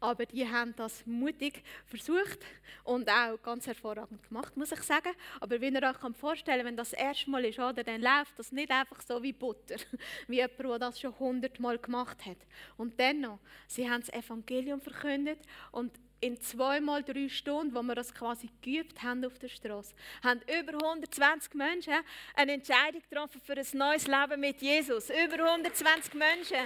aber 0.01 0.27
die 0.27 0.49
haben 0.49 0.75
das 0.77 1.05
mutig 1.07 1.63
versucht 1.87 2.39
und 2.85 3.09
auch 3.09 3.41
ganz 3.43 3.67
hervorragend 3.67 4.23
gemacht, 4.29 4.57
muss 4.57 4.73
ich 4.73 4.83
sagen. 4.83 5.13
Aber 5.41 5.61
wie 5.61 5.69
ihr 5.69 5.83
euch 5.83 6.17
vorstellen 6.17 6.65
wenn 6.65 6.77
das 6.77 6.93
erste 6.93 7.31
Mal 7.31 7.45
ist, 7.45 7.59
oder, 7.59 7.83
dann 7.85 8.01
läuft 8.01 8.39
das 8.39 8.53
nicht 8.53 8.71
einfach 8.71 9.01
so 9.01 9.23
wie 9.23 9.33
Butter, 9.33 9.77
wie 10.29 10.37
jemand, 10.37 10.59
der 10.59 10.79
das 10.79 11.01
schon 11.01 11.19
hundertmal 11.19 11.79
gemacht 11.79 12.25
hat. 12.27 12.39
Und 12.77 12.99
dennoch, 12.99 13.39
sie 13.67 13.89
haben 13.89 14.01
das 14.01 14.13
Evangelium 14.13 14.81
verkündet 14.81 15.41
und 15.73 15.93
in 16.21 16.41
zweimal 16.41 17.03
drei 17.03 17.29
Stunden, 17.29 17.75
wo 17.75 17.83
wir 17.83 17.95
das 17.95 18.13
quasi 18.13 18.49
geübt 18.61 19.03
haben 19.03 19.25
auf 19.25 19.39
der 19.39 19.49
Straße, 19.49 19.95
haben 20.23 20.41
über 20.43 20.75
120 20.75 21.55
Menschen 21.55 21.95
eine 22.35 22.53
Entscheidung 22.53 23.03
getroffen 23.09 23.41
für 23.45 23.53
ein 23.53 23.67
neues 23.73 24.07
Leben 24.07 24.41
mit 24.41 24.61
Jesus. 24.61 25.11
Über 25.11 25.45
120 25.45 26.15
Menschen 26.15 26.59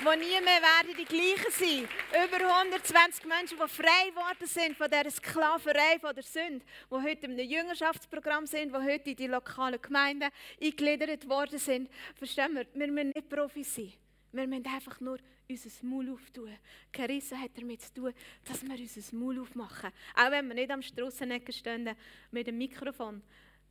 die 0.00 0.18
nie 0.18 0.40
mehr 0.40 0.62
werden 0.62 0.96
die 0.96 1.04
gleichen 1.04 1.50
sein. 1.50 1.88
Über 2.24 2.60
120 2.60 3.24
Menschen, 3.26 3.58
die 3.58 3.68
frei 3.68 4.10
geworden 4.10 4.46
sind 4.46 4.76
von 4.76 4.88
dieser 4.90 5.10
Sklaverei, 5.10 5.98
von 6.00 6.14
der 6.14 6.24
Sünde, 6.24 6.64
die 6.90 6.94
heute 6.94 7.26
einem 7.26 7.38
Jüngerschaftsprogramm 7.38 8.46
sind, 8.46 8.72
die 8.74 8.78
heute 8.78 9.10
in 9.10 9.16
die 9.16 9.26
lokalen 9.26 9.80
Gemeinden 9.80 10.30
eingegliedert 10.60 11.28
worden 11.28 11.58
sind. 11.58 11.90
Verstehen 12.16 12.54
wir? 12.54 12.66
Wir 12.74 12.90
müssen 12.90 13.12
nicht 13.14 13.28
Profi 13.28 13.64
sein. 13.64 13.92
Wir 14.32 14.46
müssen 14.46 14.66
einfach 14.66 15.00
nur 15.00 15.18
unser 15.48 15.86
Maul 15.86 16.10
auftun. 16.10 16.56
Carissa 16.92 17.36
hat 17.36 17.50
damit 17.56 17.82
zu 17.82 17.92
tun, 17.92 18.14
dass 18.44 18.62
wir 18.62 18.78
unser 18.78 19.16
Maul 19.16 19.40
aufmachen. 19.40 19.90
Auch 20.16 20.30
wenn 20.30 20.48
wir 20.48 20.54
nicht 20.54 20.70
am 20.70 20.82
Strassenecke 20.82 21.52
stehen 21.52 21.90
mit 22.30 22.46
dem 22.46 22.58
Mikrofon. 22.58 23.22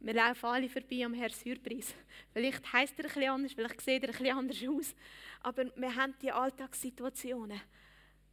Wir 0.03 0.15
laufen 0.15 0.45
alle 0.47 0.67
vorbei 0.67 1.05
am 1.05 1.13
Herr 1.13 1.29
Surprise. 1.29 1.93
Vielleicht 2.33 2.73
heisst 2.73 2.97
er 2.97 3.03
bisschen 3.03 3.29
anders, 3.29 3.53
vielleicht 3.53 3.81
sieht 3.81 4.01
er 4.01 4.11
bisschen 4.11 4.35
anders 4.35 4.57
aus. 4.67 4.95
Aber 5.41 5.65
wir 5.75 5.95
haben 5.95 6.15
die 6.19 6.31
Alltagssituationen. 6.31 7.61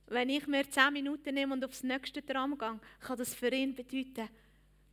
Wenn 0.06 0.30
ich 0.30 0.46
mir 0.46 0.68
10 0.68 0.94
Minuten 0.94 1.34
nehme 1.34 1.52
und 1.52 1.62
aufs 1.62 1.82
nächste 1.82 2.24
Tram 2.24 2.56
gehe, 2.56 2.80
kann 3.00 3.18
das 3.18 3.34
für 3.34 3.52
ihn 3.52 3.74
bedeuten, 3.74 4.30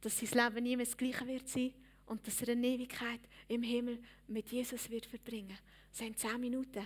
dass 0.02 0.20
sein 0.20 0.30
Leben 0.32 0.64
nie 0.64 0.76
mehr 0.76 0.86
das 0.86 0.98
gleiche 0.98 1.26
wird 1.26 1.48
sein 1.48 1.74
und 2.08 2.28
dass 2.28 2.42
er 2.42 2.50
eine 2.50 2.68
Ewigkeit 2.68 3.22
im 3.48 3.64
Himmel 3.64 3.98
mit 4.28 4.50
Jesus 4.50 4.90
wird 4.90 5.06
verbringen. 5.06 5.58
Das 5.92 6.00
sind 6.00 6.20
10 6.20 6.42
Minuten. 6.42 6.86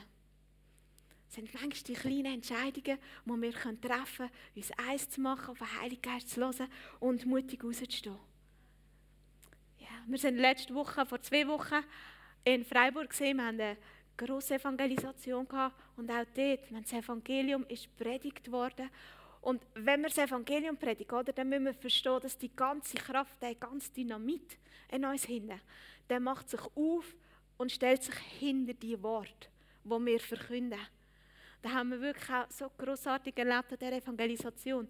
Das 1.25 1.35
sind 1.35 1.51
manchmal 1.51 1.83
die 1.87 1.93
kleinen 1.93 2.33
Entscheidungen, 2.35 2.99
die 3.25 3.41
wir 3.41 3.53
treffen 3.81 3.81
können, 3.81 4.31
uns 4.55 4.71
eins 4.87 5.09
zu 5.09 5.21
machen, 5.21 5.49
auf 5.49 5.57
den 5.57 5.81
Heiligen 5.81 6.01
Geist 6.03 6.29
zu 6.29 6.41
hören 6.41 6.67
und 6.99 7.25
mutig 7.25 7.63
rauszustehen. 7.63 8.28
Wir 10.07 10.17
sind 10.17 10.37
letzte 10.37 10.73
Woche, 10.73 11.05
vor 11.05 11.21
zwei 11.21 11.47
Wochen, 11.47 11.83
in 12.43 12.63
Freiburg 12.63 13.09
gesehen. 13.09 13.37
Wir 13.37 13.45
haben 13.45 13.59
eine 13.59 13.77
grosse 14.17 14.55
Evangelisation 14.55 15.47
gehabt 15.47 15.75
und 15.97 16.09
auch 16.11 16.25
dort, 16.33 16.59
das 16.71 16.93
Evangelium 16.93 17.65
ist 17.67 17.95
predigt 17.97 18.51
worden. 18.51 18.89
Und 19.41 19.65
wenn 19.73 20.01
wir 20.01 20.09
das 20.09 20.17
Evangelium 20.17 20.77
predigen, 20.77 21.17
oder, 21.17 21.31
dann 21.31 21.47
müssen 21.47 21.65
wir 21.65 21.73
verstehen, 21.73 22.19
dass 22.21 22.37
die 22.37 22.53
ganze 22.53 22.97
Kraft, 22.97 23.41
der 23.41 23.55
ganze 23.55 23.91
Dynamit 23.93 24.57
in 24.91 25.05
uns 25.05 25.25
hinten, 25.25 25.61
der 26.09 26.19
macht 26.19 26.49
sich 26.49 26.61
auf 26.75 27.15
und 27.57 27.71
stellt 27.71 28.03
sich 28.03 28.15
hinter 28.15 28.73
die 28.73 29.01
Worte, 29.01 29.49
die 29.83 29.89
wir 29.89 30.19
verkünden. 30.19 30.79
Da 31.61 31.71
haben 31.71 31.91
wir 31.91 32.01
wirklich 32.01 32.29
auch 32.29 32.49
so 32.49 32.69
großartig 32.77 33.37
erlebt 33.37 33.71
an 33.71 33.79
der 33.79 33.93
Evangelisation 33.93 34.87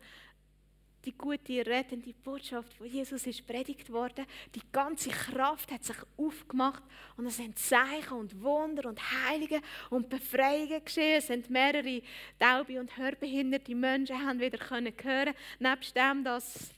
die 1.05 1.13
gute, 1.17 1.65
rettende 1.65 2.13
Botschaft 2.13 2.73
von 2.73 2.87
Jesus 2.87 3.25
ist 3.25 3.45
predigt 3.47 3.91
worden. 3.91 4.25
Die 4.53 4.61
ganze 4.71 5.09
Kraft 5.09 5.71
hat 5.71 5.83
sich 5.83 5.95
aufgemacht 6.17 6.83
und 7.15 7.25
es 7.25 7.37
sind 7.37 7.57
Zeichen 7.57 8.13
und 8.13 8.41
Wunder 8.41 8.89
und 8.89 8.99
Heilige 9.27 9.61
und 9.89 10.09
Befreiungen 10.09 10.83
geschehen. 10.83 11.17
Es 11.19 11.27
sind 11.27 11.49
mehrere 11.49 12.01
taube 12.37 12.79
und 12.79 12.95
hörbehinderte 12.97 13.75
Menschen 13.75 14.25
haben 14.25 14.39
wieder 14.39 14.57
können 14.57 14.93
hören. 15.01 15.33
Nebst 15.59 15.95
dem, 15.95 16.23
dass 16.23 16.73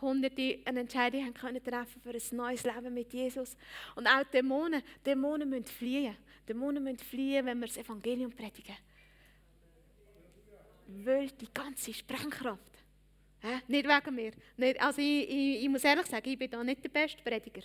Hunderte 0.00 0.60
eine 0.64 0.80
Entscheidung 0.80 1.24
haben 1.24 1.34
können 1.34 1.62
treffen 1.62 2.00
für 2.00 2.10
ein 2.10 2.36
neues 2.36 2.64
Leben 2.64 2.94
mit 2.94 3.12
Jesus. 3.12 3.56
Und 3.94 4.06
auch 4.06 4.24
Dämonen, 4.24 4.82
Dämonen 5.04 5.48
müssen 5.48 5.66
fliehen. 5.66 6.16
Dämonen 6.48 6.82
müssen 6.82 6.98
fliehen, 6.98 7.46
wenn 7.46 7.60
wir 7.60 7.68
das 7.68 7.76
Evangelium 7.76 8.32
predigen. 8.32 8.76
Weil 10.88 11.30
die 11.30 11.52
ganze 11.52 11.94
Sprengkraft 11.94 12.69
Hä? 13.40 13.60
Nicht 13.68 13.88
wegen 13.88 14.14
mir. 14.14 14.32
Nicht, 14.56 14.80
also 14.80 15.00
ich, 15.00 15.28
ich, 15.28 15.62
ich, 15.62 15.68
muss 15.68 15.84
ehrlich 15.84 16.06
sagen, 16.06 16.28
ich 16.28 16.38
bin 16.38 16.50
da 16.50 16.62
nicht 16.62 16.84
der 16.84 16.90
beste 16.90 17.22
Prediger. 17.22 17.62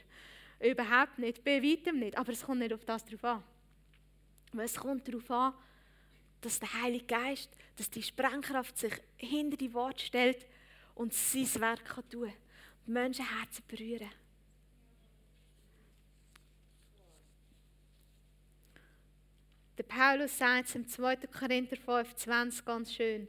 Überhaupt 0.59 1.19
nicht, 1.19 1.43
bei 1.43 1.61
weitem 1.61 1.99
nicht. 1.99 2.17
Aber 2.17 2.31
es 2.31 2.43
kommt 2.43 2.59
nicht 2.59 2.73
auf 2.73 2.85
das 2.85 3.03
drauf 3.03 3.23
an. 3.23 3.43
Es 4.57 4.75
kommt 4.75 5.07
darauf 5.07 5.29
an, 5.29 5.53
dass 6.39 6.59
der 6.59 6.81
Heilige 6.81 7.05
Geist, 7.05 7.49
dass 7.75 7.89
die 7.89 8.03
Sprengkraft 8.03 8.77
sich 8.77 8.93
hinter 9.17 9.57
die 9.57 9.73
Worte 9.73 10.05
stellt 10.05 10.45
und 10.93 11.13
sein 11.13 11.61
Werk 11.61 11.83
kann 11.83 12.09
tun 12.09 12.31
Die 12.87 12.91
Menschenherzen 12.91 13.63
berühren. 13.67 14.09
Der 19.77 19.83
Paulus 19.83 20.37
sagt 20.37 20.69
es 20.69 20.75
im 20.75 20.87
2. 20.87 21.17
Korinther 21.27 21.75
5, 21.75 22.15
20 22.15 22.65
ganz 22.65 22.93
schön. 22.93 23.27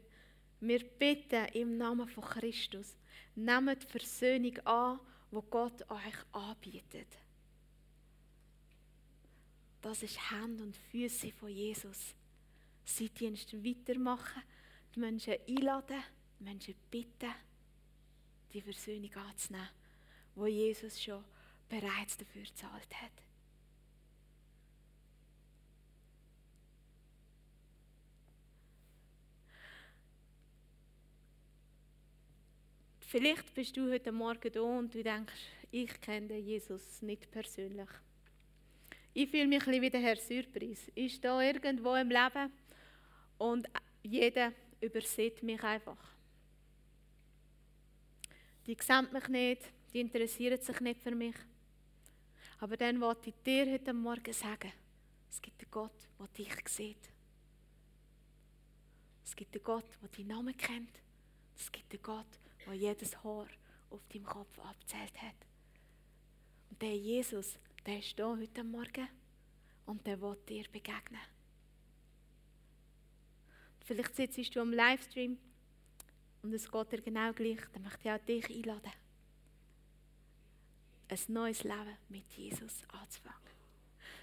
Wir 0.60 0.84
bitten 0.84 1.44
im 1.52 1.76
Namen 1.76 2.08
von 2.08 2.24
Christus, 2.24 2.96
nehmt 3.34 3.82
die 3.82 3.86
Versöhnung 3.86 4.58
an, 4.60 5.00
wo 5.30 5.42
Gott 5.42 5.82
euch 5.90 6.16
anbietet. 6.32 7.08
Das 9.82 10.02
ist 10.02 10.30
Hand 10.30 10.60
und 10.60 10.76
Füße 10.76 11.30
von 11.32 11.48
Jesus. 11.48 12.14
Sie 12.84 13.08
Dienst 13.10 13.52
weitermachen, 13.52 14.42
die 14.94 15.00
Menschen 15.00 15.34
einladen, 15.46 16.02
die 16.38 16.44
Menschen 16.44 16.74
bitten, 16.90 17.34
die 18.52 18.62
Versöhnung 18.62 19.14
anzunehmen, 19.14 19.68
wo 20.34 20.46
Jesus 20.46 21.02
schon 21.02 21.22
bereits 21.68 22.16
dafür 22.16 22.42
gezahlt 22.42 22.94
hat. 23.02 23.25
Vielleicht 33.18 33.54
bist 33.54 33.74
du 33.74 33.90
heute 33.90 34.12
Morgen 34.12 34.52
da 34.52 34.60
und 34.60 34.94
du 34.94 35.02
denkst, 35.02 35.32
ich 35.70 36.00
kenne 36.02 36.36
Jesus 36.36 37.00
nicht 37.00 37.30
persönlich. 37.30 37.88
Ich 39.14 39.30
fühle 39.30 39.46
mich 39.46 39.60
ein 39.60 39.64
bisschen 39.64 39.82
wie 39.82 39.88
der 39.88 40.00
Herr 40.02 40.16
Surprise. 40.16 40.92
Ich 40.94 41.14
stehe 41.14 41.50
irgendwo 41.50 41.94
im 41.94 42.10
Leben 42.10 42.52
und 43.38 43.66
jeder 44.02 44.52
übersieht 44.82 45.42
mich 45.42 45.64
einfach. 45.64 45.96
Die 48.66 48.76
sehen 48.78 49.08
mich 49.10 49.28
nicht, 49.28 49.62
die 49.94 50.00
interessieren 50.00 50.60
sich 50.60 50.78
nicht 50.80 51.00
für 51.00 51.14
mich. 51.14 51.36
Aber 52.60 52.76
dann 52.76 53.00
wollte 53.00 53.30
ich 53.30 53.36
dir 53.42 53.64
heute 53.72 53.94
Morgen 53.94 54.34
sagen, 54.34 54.72
es 55.30 55.40
gibt 55.40 55.62
einen 55.62 55.70
Gott, 55.70 56.06
der 56.18 56.26
dich 56.36 56.68
sieht. 56.68 57.08
Es 59.24 59.34
gibt 59.34 59.54
einen 59.54 59.64
Gott, 59.64 59.88
der 60.02 60.08
deinen 60.10 60.28
Namen 60.28 60.54
kennt. 60.54 61.00
Es 61.56 61.72
gibt 61.72 61.90
einen 61.94 62.02
Gott, 62.02 62.26
der 62.66 62.74
jedes 62.74 63.22
Haar 63.22 63.46
auf 63.90 64.06
deinem 64.08 64.24
Kopf 64.24 64.58
abzählt 64.58 65.20
hat. 65.22 65.46
Und 66.70 66.82
der 66.82 66.96
Jesus, 66.96 67.58
der 67.86 67.98
ist 67.98 68.16
hier 68.16 68.26
heute 68.26 68.64
Morgen 68.64 69.08
und 69.86 70.06
der 70.06 70.20
will 70.20 70.36
dir 70.48 70.64
begegnen. 70.70 71.20
Vielleicht 73.84 74.16
sitzt 74.16 74.54
du 74.54 74.60
am 74.60 74.72
Livestream 74.72 75.38
und 76.42 76.52
es 76.52 76.70
geht 76.70 76.92
dir 76.92 77.00
genau 77.00 77.32
gleich, 77.32 77.60
dann 77.72 77.82
möchte 77.82 78.08
ich 78.08 78.10
auch 78.10 78.24
dich 78.24 78.50
einladen, 78.50 78.92
ein 81.08 81.18
neues 81.28 81.62
Leben 81.62 81.96
mit 82.08 82.32
Jesus 82.32 82.82
anzufangen. 82.88 83.40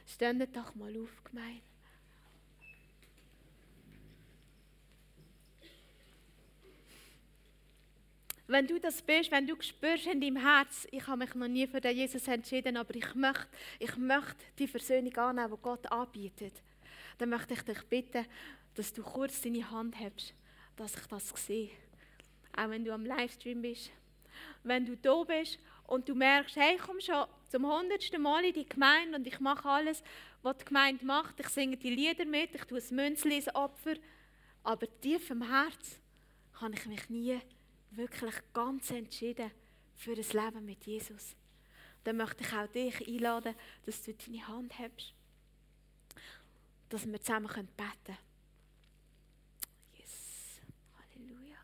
Stehen 0.05 0.51
doch 0.51 0.75
mal 0.75 0.95
auf, 0.97 1.23
Gemeinde. 1.23 1.72
Wenn 8.45 8.67
du 8.67 8.77
das 8.77 9.01
bist, 9.01 9.31
wenn 9.31 9.47
du 9.47 9.55
spürst 9.61 10.05
in 10.05 10.19
deinem 10.19 10.35
Herz, 10.35 10.85
ich 10.91 11.07
habe 11.07 11.19
mich 11.19 11.33
noch 11.33 11.47
nie 11.47 11.65
für 11.65 11.79
den 11.79 11.95
Jesus 11.95 12.27
entschieden, 12.27 12.75
aber 12.75 12.93
ich 12.93 13.15
möchte, 13.15 13.47
ich 13.79 13.95
möchte 13.95 14.35
die 14.59 14.67
Versöhnung 14.67 15.15
annehmen, 15.15 15.53
die 15.55 15.61
Gott 15.61 15.89
anbietet, 15.89 16.53
dann 17.17 17.29
möchte 17.29 17.53
ich 17.53 17.61
dich 17.61 17.81
bitten, 17.83 18.25
dass 18.75 18.91
du 18.91 19.01
kurz 19.01 19.41
deine 19.41 19.69
Hand 19.71 19.97
hebst, 19.97 20.33
dass 20.75 20.95
ich 20.95 21.05
das 21.07 21.29
sehe. 21.29 21.69
Auch 22.57 22.69
wenn 22.69 22.83
du 22.83 22.93
am 22.93 23.05
Livestream 23.05 23.61
bist. 23.61 23.91
Wenn 24.63 24.85
du 24.85 24.97
da 24.97 25.23
bist 25.23 25.57
und 25.87 26.09
du 26.09 26.13
merkst, 26.13 26.57
hey, 26.57 26.75
ich 26.75 26.81
komme 26.81 27.01
schon 27.01 27.25
zum 27.49 27.65
hundertsten 27.65 28.21
Mal 28.21 28.43
in 28.43 28.53
die 28.53 28.67
Gemeinde 28.67 29.17
und 29.17 29.25
ich 29.25 29.39
mache 29.39 29.69
alles, 29.69 30.03
was 30.41 30.57
die 30.57 30.65
Gemeinde 30.65 31.05
macht. 31.05 31.39
Ich 31.39 31.49
singe 31.49 31.77
die 31.77 31.95
Lieder 31.95 32.25
mit, 32.25 32.53
ich 32.53 32.65
tue 32.65 32.79
das 32.79 32.91
Münzli, 32.91 33.41
Opfer. 33.53 33.95
Aber 34.63 34.87
tief 34.99 35.29
im 35.29 35.47
Herz 35.49 35.99
kann 36.51 36.73
ich 36.73 36.85
mich 36.85 37.09
nie 37.09 37.39
wirklich 37.95 38.35
ganz 38.53 38.91
entschieden 38.91 39.51
für 39.95 40.11
ein 40.11 40.17
Leben 40.17 40.65
mit 40.65 40.85
Jesus. 40.85 41.35
Dann 42.03 42.17
möchte 42.17 42.43
ich 42.43 42.53
auch 42.53 42.67
dich 42.67 43.07
einladen, 43.07 43.55
dass 43.85 44.03
du 44.03 44.13
deine 44.13 44.47
Hand 44.47 44.77
hast, 44.77 45.13
dass 46.89 47.07
wir 47.07 47.21
zusammen 47.21 47.47
beten 47.47 47.67
können. 47.77 48.17
Yes. 49.97 50.59
Halleluja. 50.97 51.57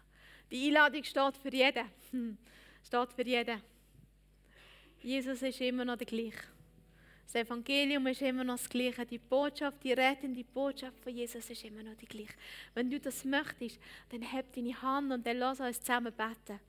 Die 0.50 0.68
Einladung 0.68 1.04
steht 1.04 1.38
für 1.38 1.54
jeden. 1.54 1.86
Hm. 2.12 2.38
Steht 2.84 3.14
für 3.14 3.26
jeden. 3.26 3.62
Jesus 5.02 5.42
ist 5.42 5.62
immer 5.62 5.86
noch 5.86 5.98
der 5.98 6.08
gleiche. 6.08 6.59
Das 7.32 7.46
Evangelium 7.46 8.08
ist 8.08 8.24
immer 8.24 8.44
noch 8.44 8.56
das 8.56 8.68
Gleiche. 8.68 9.06
Die 9.06 9.20
Botschaft, 9.20 9.84
die 9.84 9.94
rettende 9.94 10.44
Botschaft 10.44 11.00
von 11.00 11.16
Jesus 11.16 11.48
ist 11.48 11.64
immer 11.64 11.84
noch 11.84 11.96
die 11.96 12.08
gleiche. 12.08 12.34
Wenn 12.74 12.90
du 12.90 13.00
das 13.00 13.24
möchtest, 13.24 13.80
dann 14.10 14.24
heb 14.24 14.52
deine 14.52 14.82
Hand 14.82 15.12
und 15.12 15.28
dann 15.28 15.38
lass 15.38 15.60
uns 15.60 15.80
zusammen 15.80 16.12
beten. 16.12 16.60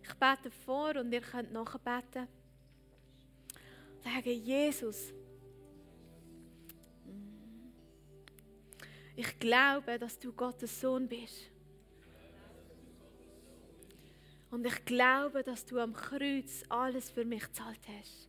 Ich 0.00 0.14
bete 0.14 0.52
vor 0.52 0.94
und 0.94 1.12
ihr 1.12 1.20
könnt 1.20 1.52
nachbeten. 1.52 2.28
Sage 4.04 4.30
Jesus, 4.30 5.12
ich 9.16 9.38
glaube, 9.40 9.98
dass 9.98 10.16
du 10.16 10.32
Gottes 10.32 10.80
Sohn 10.80 11.08
bist. 11.08 11.50
Und 14.52 14.64
ich 14.64 14.84
glaube, 14.84 15.42
dass 15.42 15.66
du 15.66 15.80
am 15.80 15.92
Kreuz 15.92 16.62
alles 16.68 17.10
für 17.10 17.24
mich 17.24 17.42
gezahlt 17.42 17.80
hast. 17.98 18.28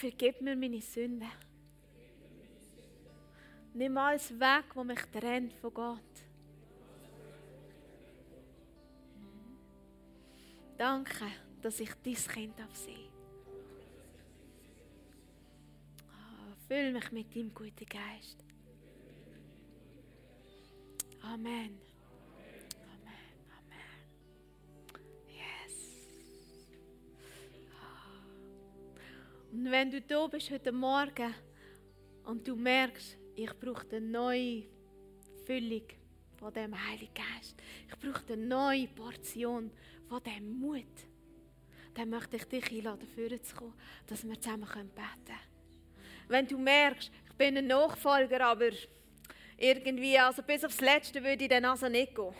Vergib 0.00 0.40
mir 0.40 0.56
meine 0.56 0.80
Sünden. 0.80 1.30
Nimm 3.74 3.98
alles 3.98 4.30
weg, 4.40 4.64
was 4.74 4.86
mich 4.86 5.02
trennt 5.12 5.52
von 5.52 5.74
Gott. 5.74 6.14
Danke, 10.78 11.26
dass 11.60 11.80
ich 11.80 11.90
dein 12.02 12.14
Kind 12.14 12.58
darf 12.58 12.74
sein. 12.74 13.10
Ah, 16.08 16.56
Füll 16.66 16.92
mich 16.92 17.12
mit 17.12 17.36
deinem 17.36 17.52
guten 17.52 17.84
Geist. 17.84 18.42
Amen. 21.20 21.44
Amen. 21.44 21.89
Und 29.52 29.70
wenn 29.70 29.90
du 29.90 30.00
da 30.00 30.26
bist 30.28 30.50
heute 30.50 30.70
Morgen 30.70 31.34
und 32.24 32.46
du 32.46 32.54
merkst, 32.54 33.16
ich 33.34 33.52
brauche 33.58 33.86
eine 33.90 34.00
neue 34.00 34.62
Füllung 35.44 35.82
von 36.36 36.52
dem 36.52 36.74
Heiligen 36.88 37.12
Geist. 37.12 37.56
Ich 37.88 37.98
brauche 37.98 38.32
eine 38.32 38.46
neue 38.46 38.86
Portion 38.86 39.70
von 40.08 40.22
dem 40.22 40.60
Mut. 40.60 40.84
Dann 41.94 42.10
möchte 42.10 42.36
ich 42.36 42.44
dich 42.44 42.70
einladen, 42.70 43.00
dafür 43.00 43.42
zu 43.42 43.56
kommen, 43.56 43.74
dass 44.06 44.26
wir 44.26 44.40
zusammen 44.40 44.68
beten 44.68 44.94
können. 44.94 45.38
Wenn 46.28 46.46
du 46.46 46.56
merkst, 46.56 47.10
ich 47.28 47.34
bin 47.36 47.58
ein 47.58 47.66
Nachfolger, 47.66 48.46
aber 48.46 48.70
irgendwie, 49.56 50.16
also 50.16 50.42
bis 50.42 50.64
aufs 50.64 50.80
Letzte 50.80 51.22
würde 51.24 51.42
ich 51.42 51.50
dann 51.50 51.64
also 51.64 51.88
nicht 51.88 52.14
gehen. 52.14 52.34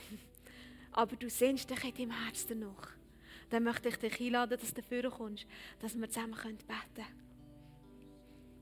Aber 0.92 1.16
du 1.16 1.28
sehnst 1.28 1.68
dich 1.68 1.84
in 1.84 1.94
deinem 1.94 2.24
Herzen 2.24 2.60
noch. 2.60 2.99
Dann 3.50 3.64
möchte 3.64 3.88
ich 3.88 3.96
dich 3.96 4.20
einladen, 4.20 4.58
dass 4.58 4.72
du 4.72 4.80
dafür 4.80 5.10
kommst, 5.10 5.46
dass 5.80 5.98
wir 5.98 6.08
zusammen 6.08 6.34
beten 6.34 6.66
können. 6.66 7.30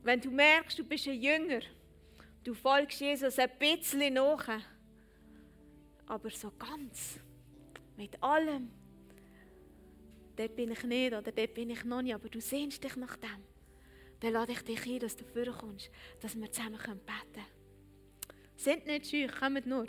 Wenn 0.03 0.21
du 0.21 0.31
merkst, 0.31 0.79
du 0.79 0.85
bist 0.85 1.07
ein 1.07 1.21
Jünger, 1.21 1.61
du 2.45 2.55
folgst 2.55 3.01
Jesus 3.01 3.39
ein 3.39 3.51
bisschen 3.59 4.15
nach, 4.15 4.49
aber 6.07 6.31
so 6.31 6.51
ganz, 6.59 7.21
mit 7.97 8.23
allem, 8.23 8.71
dort 10.37 10.57
bin 10.57 10.71
ich 10.71 10.83
nicht 10.85 11.13
oder 11.13 11.33
dort 11.33 11.55
bin 11.55 11.71
ich 11.71 11.85
noch 11.85 12.01
nicht, 12.01 12.15
aber 12.15 12.29
du 12.29 12.41
sehnst 12.41 12.83
dich 12.83 12.97
nach 12.97 13.17
dem, 13.17 13.45
dann 14.21 14.33
lade 14.33 14.53
ich 14.53 14.63
dich 14.63 14.87
ein, 14.87 15.01
dass 15.01 15.17
du 15.17 15.25
vorkommst, 15.25 15.91
dass 16.21 16.35
wir 16.35 16.51
zusammen 16.51 16.79
beten 16.79 17.05
können. 17.05 17.47
Sind 18.57 18.87
nicht 18.87 19.11
scheu, 19.11 19.29
kommt 19.29 19.67
nur. 19.67 19.87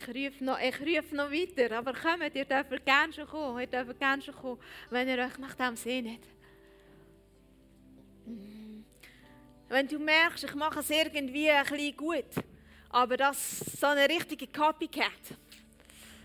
Ich 0.00 0.08
rufe 0.08 0.44
noch, 0.44 0.58
ich 0.58 1.12
noch 1.12 1.30
weiter, 1.30 1.76
aber 1.76 1.92
kommt, 1.92 2.34
ihr 2.34 2.44
dürft 2.46 2.86
gerne 2.86 3.12
schon 3.12 3.26
kommen, 3.26 3.60
ihr 3.60 3.66
dürft 3.66 3.98
gerne 3.98 4.22
schon 4.22 4.34
kommen, 4.34 4.60
wenn 4.88 5.08
ihr 5.08 5.18
euch 5.18 5.36
nach 5.38 5.54
dem 5.54 5.76
sehnt. 5.76 6.26
Mm. 8.24 8.82
Wenn 9.68 9.86
du 9.86 9.98
merkst, 9.98 10.44
ich 10.44 10.54
mache 10.54 10.80
es 10.80 10.88
irgendwie 10.88 11.50
ein 11.50 11.64
bisschen 11.66 11.96
gut, 11.96 12.24
aber 12.88 13.16
das 13.18 13.60
ist 13.60 13.78
so 13.78 13.88
eine 13.88 14.08
richtige 14.08 14.46
Copycat, 14.46 15.36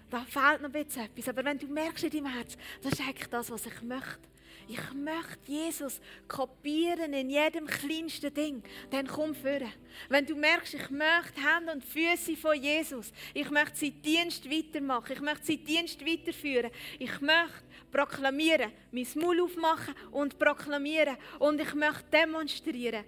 da 0.10 0.22
fehlt 0.22 0.62
noch 0.62 0.74
ein 0.74 0.86
bisschen 0.86 1.04
etwas. 1.04 1.28
Aber 1.28 1.44
wenn 1.44 1.60
du 1.60 1.68
merkst 1.68 2.06
in 2.06 2.12
deinem 2.12 2.34
Herz, 2.34 2.58
das 2.82 2.94
ist 2.94 3.02
eigentlich 3.02 3.28
das, 3.28 3.52
was 3.52 3.66
ich 3.66 3.82
möchte. 3.82 4.35
Ich 4.68 4.94
möchte 4.94 5.52
Jesus 5.52 6.02
kopieren 6.28 7.14
in 7.14 7.30
jedem 7.30 7.68
kleinsten 7.68 8.34
Ding. 8.34 8.64
Dann 8.90 9.06
komm 9.06 9.36
führen. 9.36 9.72
Wenn 10.10 10.26
du 10.26 10.36
merkst, 10.36 10.74
ich 10.74 10.90
möchte 10.90 11.40
Hände 11.40 11.74
und 11.74 11.84
Füße 11.84 12.36
von 12.36 12.60
Jesus. 12.60 13.12
Ich 13.34 13.50
möchte 13.52 13.78
seinen 13.78 14.02
Dienst 14.02 14.50
weitermachen. 14.50 15.14
Ich 15.14 15.22
möchte 15.22 15.46
seinen 15.46 15.66
Dienst 15.66 16.04
weiterführen. 16.04 16.72
Ich 16.98 17.22
möchte 17.22 17.64
proklamieren, 17.92 18.72
mein 18.92 19.08
Maul 19.16 19.42
aufmachen 19.42 19.94
und 20.12 20.40
proklamieren. 20.40 21.18
Und 21.38 21.62
ich 21.62 21.74
möchte 21.76 22.06
demonstrieren. 22.12 23.06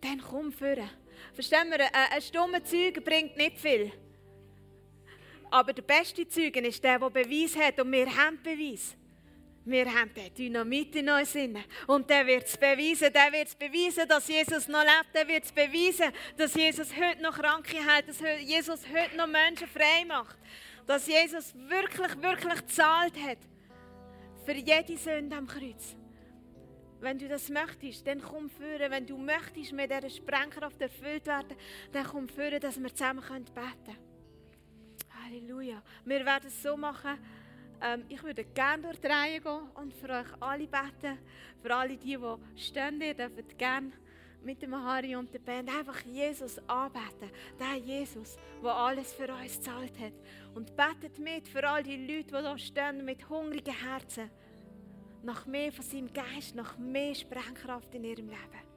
Dann 0.00 0.22
komm 0.22 0.52
führen. 0.52 0.88
Verstehen 1.34 1.70
wir, 1.70 1.94
ein 1.94 2.22
stummer 2.22 2.64
Zeuge 2.64 3.00
bringt 3.00 3.36
nicht 3.36 3.58
viel. 3.58 3.92
Aber 5.50 5.72
der 5.72 5.82
beste 5.82 6.26
Zeugen 6.26 6.64
ist 6.64 6.82
der, 6.82 6.98
der 6.98 7.10
Beweis 7.10 7.56
hat. 7.56 7.78
Und 7.78 7.92
wir 7.92 8.06
haben 8.06 8.42
Beweis. 8.42 8.96
Wir 9.66 9.86
haben 9.86 10.12
den 10.12 10.34
Dynamit 10.34 10.94
in 10.96 11.08
uns 11.08 11.34
inne. 11.34 11.64
Und 11.86 12.08
der 12.10 12.26
wird 12.26 12.44
es 12.44 12.56
beweisen. 12.56 13.10
Der 13.12 13.32
wird 13.32 13.48
es 13.48 13.54
beweisen, 13.54 14.06
dass 14.06 14.28
Jesus 14.28 14.68
noch 14.68 14.82
lebt. 14.82 15.14
Der 15.14 15.26
wird 15.26 15.44
es 15.44 15.52
beweisen, 15.52 16.12
dass 16.36 16.54
Jesus 16.54 16.94
heute 16.94 17.22
noch 17.22 17.34
Kranke 17.34 17.78
hat. 17.82 18.06
Dass 18.06 18.20
Jesus 18.20 18.80
heute 18.86 19.16
noch 19.16 19.26
Menschen 19.26 19.66
frei 19.68 20.04
macht. 20.06 20.36
Dass 20.86 21.06
Jesus 21.06 21.54
wirklich, 21.54 22.20
wirklich 22.20 22.66
gezahlt 22.66 23.14
hat. 23.26 23.38
Für 24.44 24.52
jede 24.52 24.98
Sünde 24.98 25.34
am 25.34 25.46
Kreuz. 25.46 25.96
Wenn 27.00 27.18
du 27.18 27.26
das 27.26 27.48
möchtest, 27.48 28.06
dann 28.06 28.20
komm 28.20 28.50
führen. 28.50 28.90
Wenn 28.90 29.06
du 29.06 29.16
möchtest 29.16 29.72
mit 29.72 29.90
dieser 29.90 30.10
Sprengkraft 30.10 30.80
erfüllt 30.80 31.26
werden, 31.26 31.56
dann 31.92 32.04
komm 32.04 32.28
führen, 32.28 32.60
dass 32.60 32.78
wir 32.78 32.94
zusammen 32.94 33.22
beten 33.22 33.52
können. 33.54 34.14
Halleluja. 35.24 35.82
Wir 36.04 36.24
werden 36.24 36.48
es 36.48 36.62
so 36.62 36.76
machen, 36.76 37.18
ähm, 37.82 38.04
ich 38.08 38.22
würde 38.22 38.44
gerne 38.44 38.82
durch 38.82 39.00
die 39.00 39.06
Reihe 39.06 39.40
gehen 39.40 39.70
und 39.74 39.92
für 39.94 40.10
euch 40.10 40.26
alle 40.40 40.66
beten. 40.66 41.18
Für 41.62 41.74
alle 41.74 41.96
die, 41.96 42.16
die 42.16 42.60
stehen, 42.60 43.00
ihr 43.00 43.14
dürft 43.14 43.58
gerne 43.58 43.92
mit 44.44 44.60
dem 44.62 44.74
Harry 44.74 45.16
und 45.16 45.32
der 45.32 45.38
Band 45.38 45.70
einfach 45.70 46.00
Jesus 46.02 46.58
anbeten. 46.68 47.30
Der 47.58 47.76
Jesus, 47.76 48.36
der 48.62 48.74
alles 48.74 49.12
für 49.12 49.32
uns 49.32 49.56
gezahlt 49.56 49.98
hat. 49.98 50.12
Und 50.54 50.76
betet 50.76 51.18
mit 51.18 51.48
für 51.48 51.66
all 51.68 51.82
die 51.82 52.06
Leute, 52.06 52.36
die 52.36 52.48
hier 52.48 52.58
stehen, 52.58 53.04
mit 53.04 53.28
hungrigen 53.28 53.74
Herzen. 53.74 54.30
Nach 55.22 55.46
mehr 55.46 55.72
von 55.72 55.84
seinem 55.84 56.12
Geist, 56.12 56.54
nach 56.54 56.76
mehr 56.76 57.14
Sprengkraft 57.14 57.94
in 57.94 58.04
ihrem 58.04 58.28
Leben. 58.28 58.73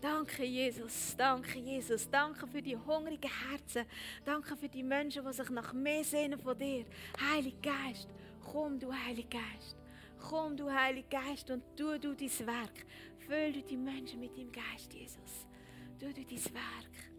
Danke, 0.00 0.44
Jesus. 0.44 1.14
Danke, 1.16 1.58
Jesus. 1.58 2.08
Danke 2.08 2.46
für 2.46 2.62
die 2.62 2.76
hungrigen 2.76 3.30
Herzen. 3.48 3.84
Danke 4.24 4.56
für 4.56 4.68
die 4.68 4.82
Menschen, 4.82 5.24
die 5.26 5.32
sich 5.32 5.50
nach 5.50 5.72
mehr 5.74 6.02
sehnen 6.04 6.38
von 6.38 6.58
dir. 6.58 6.86
Heiliger 7.20 7.72
Geist, 7.72 8.08
komm, 8.50 8.78
du 8.78 8.92
Heiliger 8.92 9.38
Geist. 9.38 9.76
Komm, 10.18 10.56
du 10.56 10.70
Heiliger 10.70 11.20
Geist, 11.20 11.50
und 11.50 11.62
tu 11.76 11.98
du 11.98 12.14
dein 12.14 12.46
Werk. 12.46 12.86
Füll 13.26 13.52
du 13.52 13.62
die 13.62 13.76
Menschen 13.76 14.20
mit 14.20 14.36
deinem 14.36 14.52
Geist, 14.52 14.92
Jesus. 14.92 15.46
Tu 15.98 16.06
du 16.06 16.24
dein 16.24 16.54
Werk. 16.54 17.09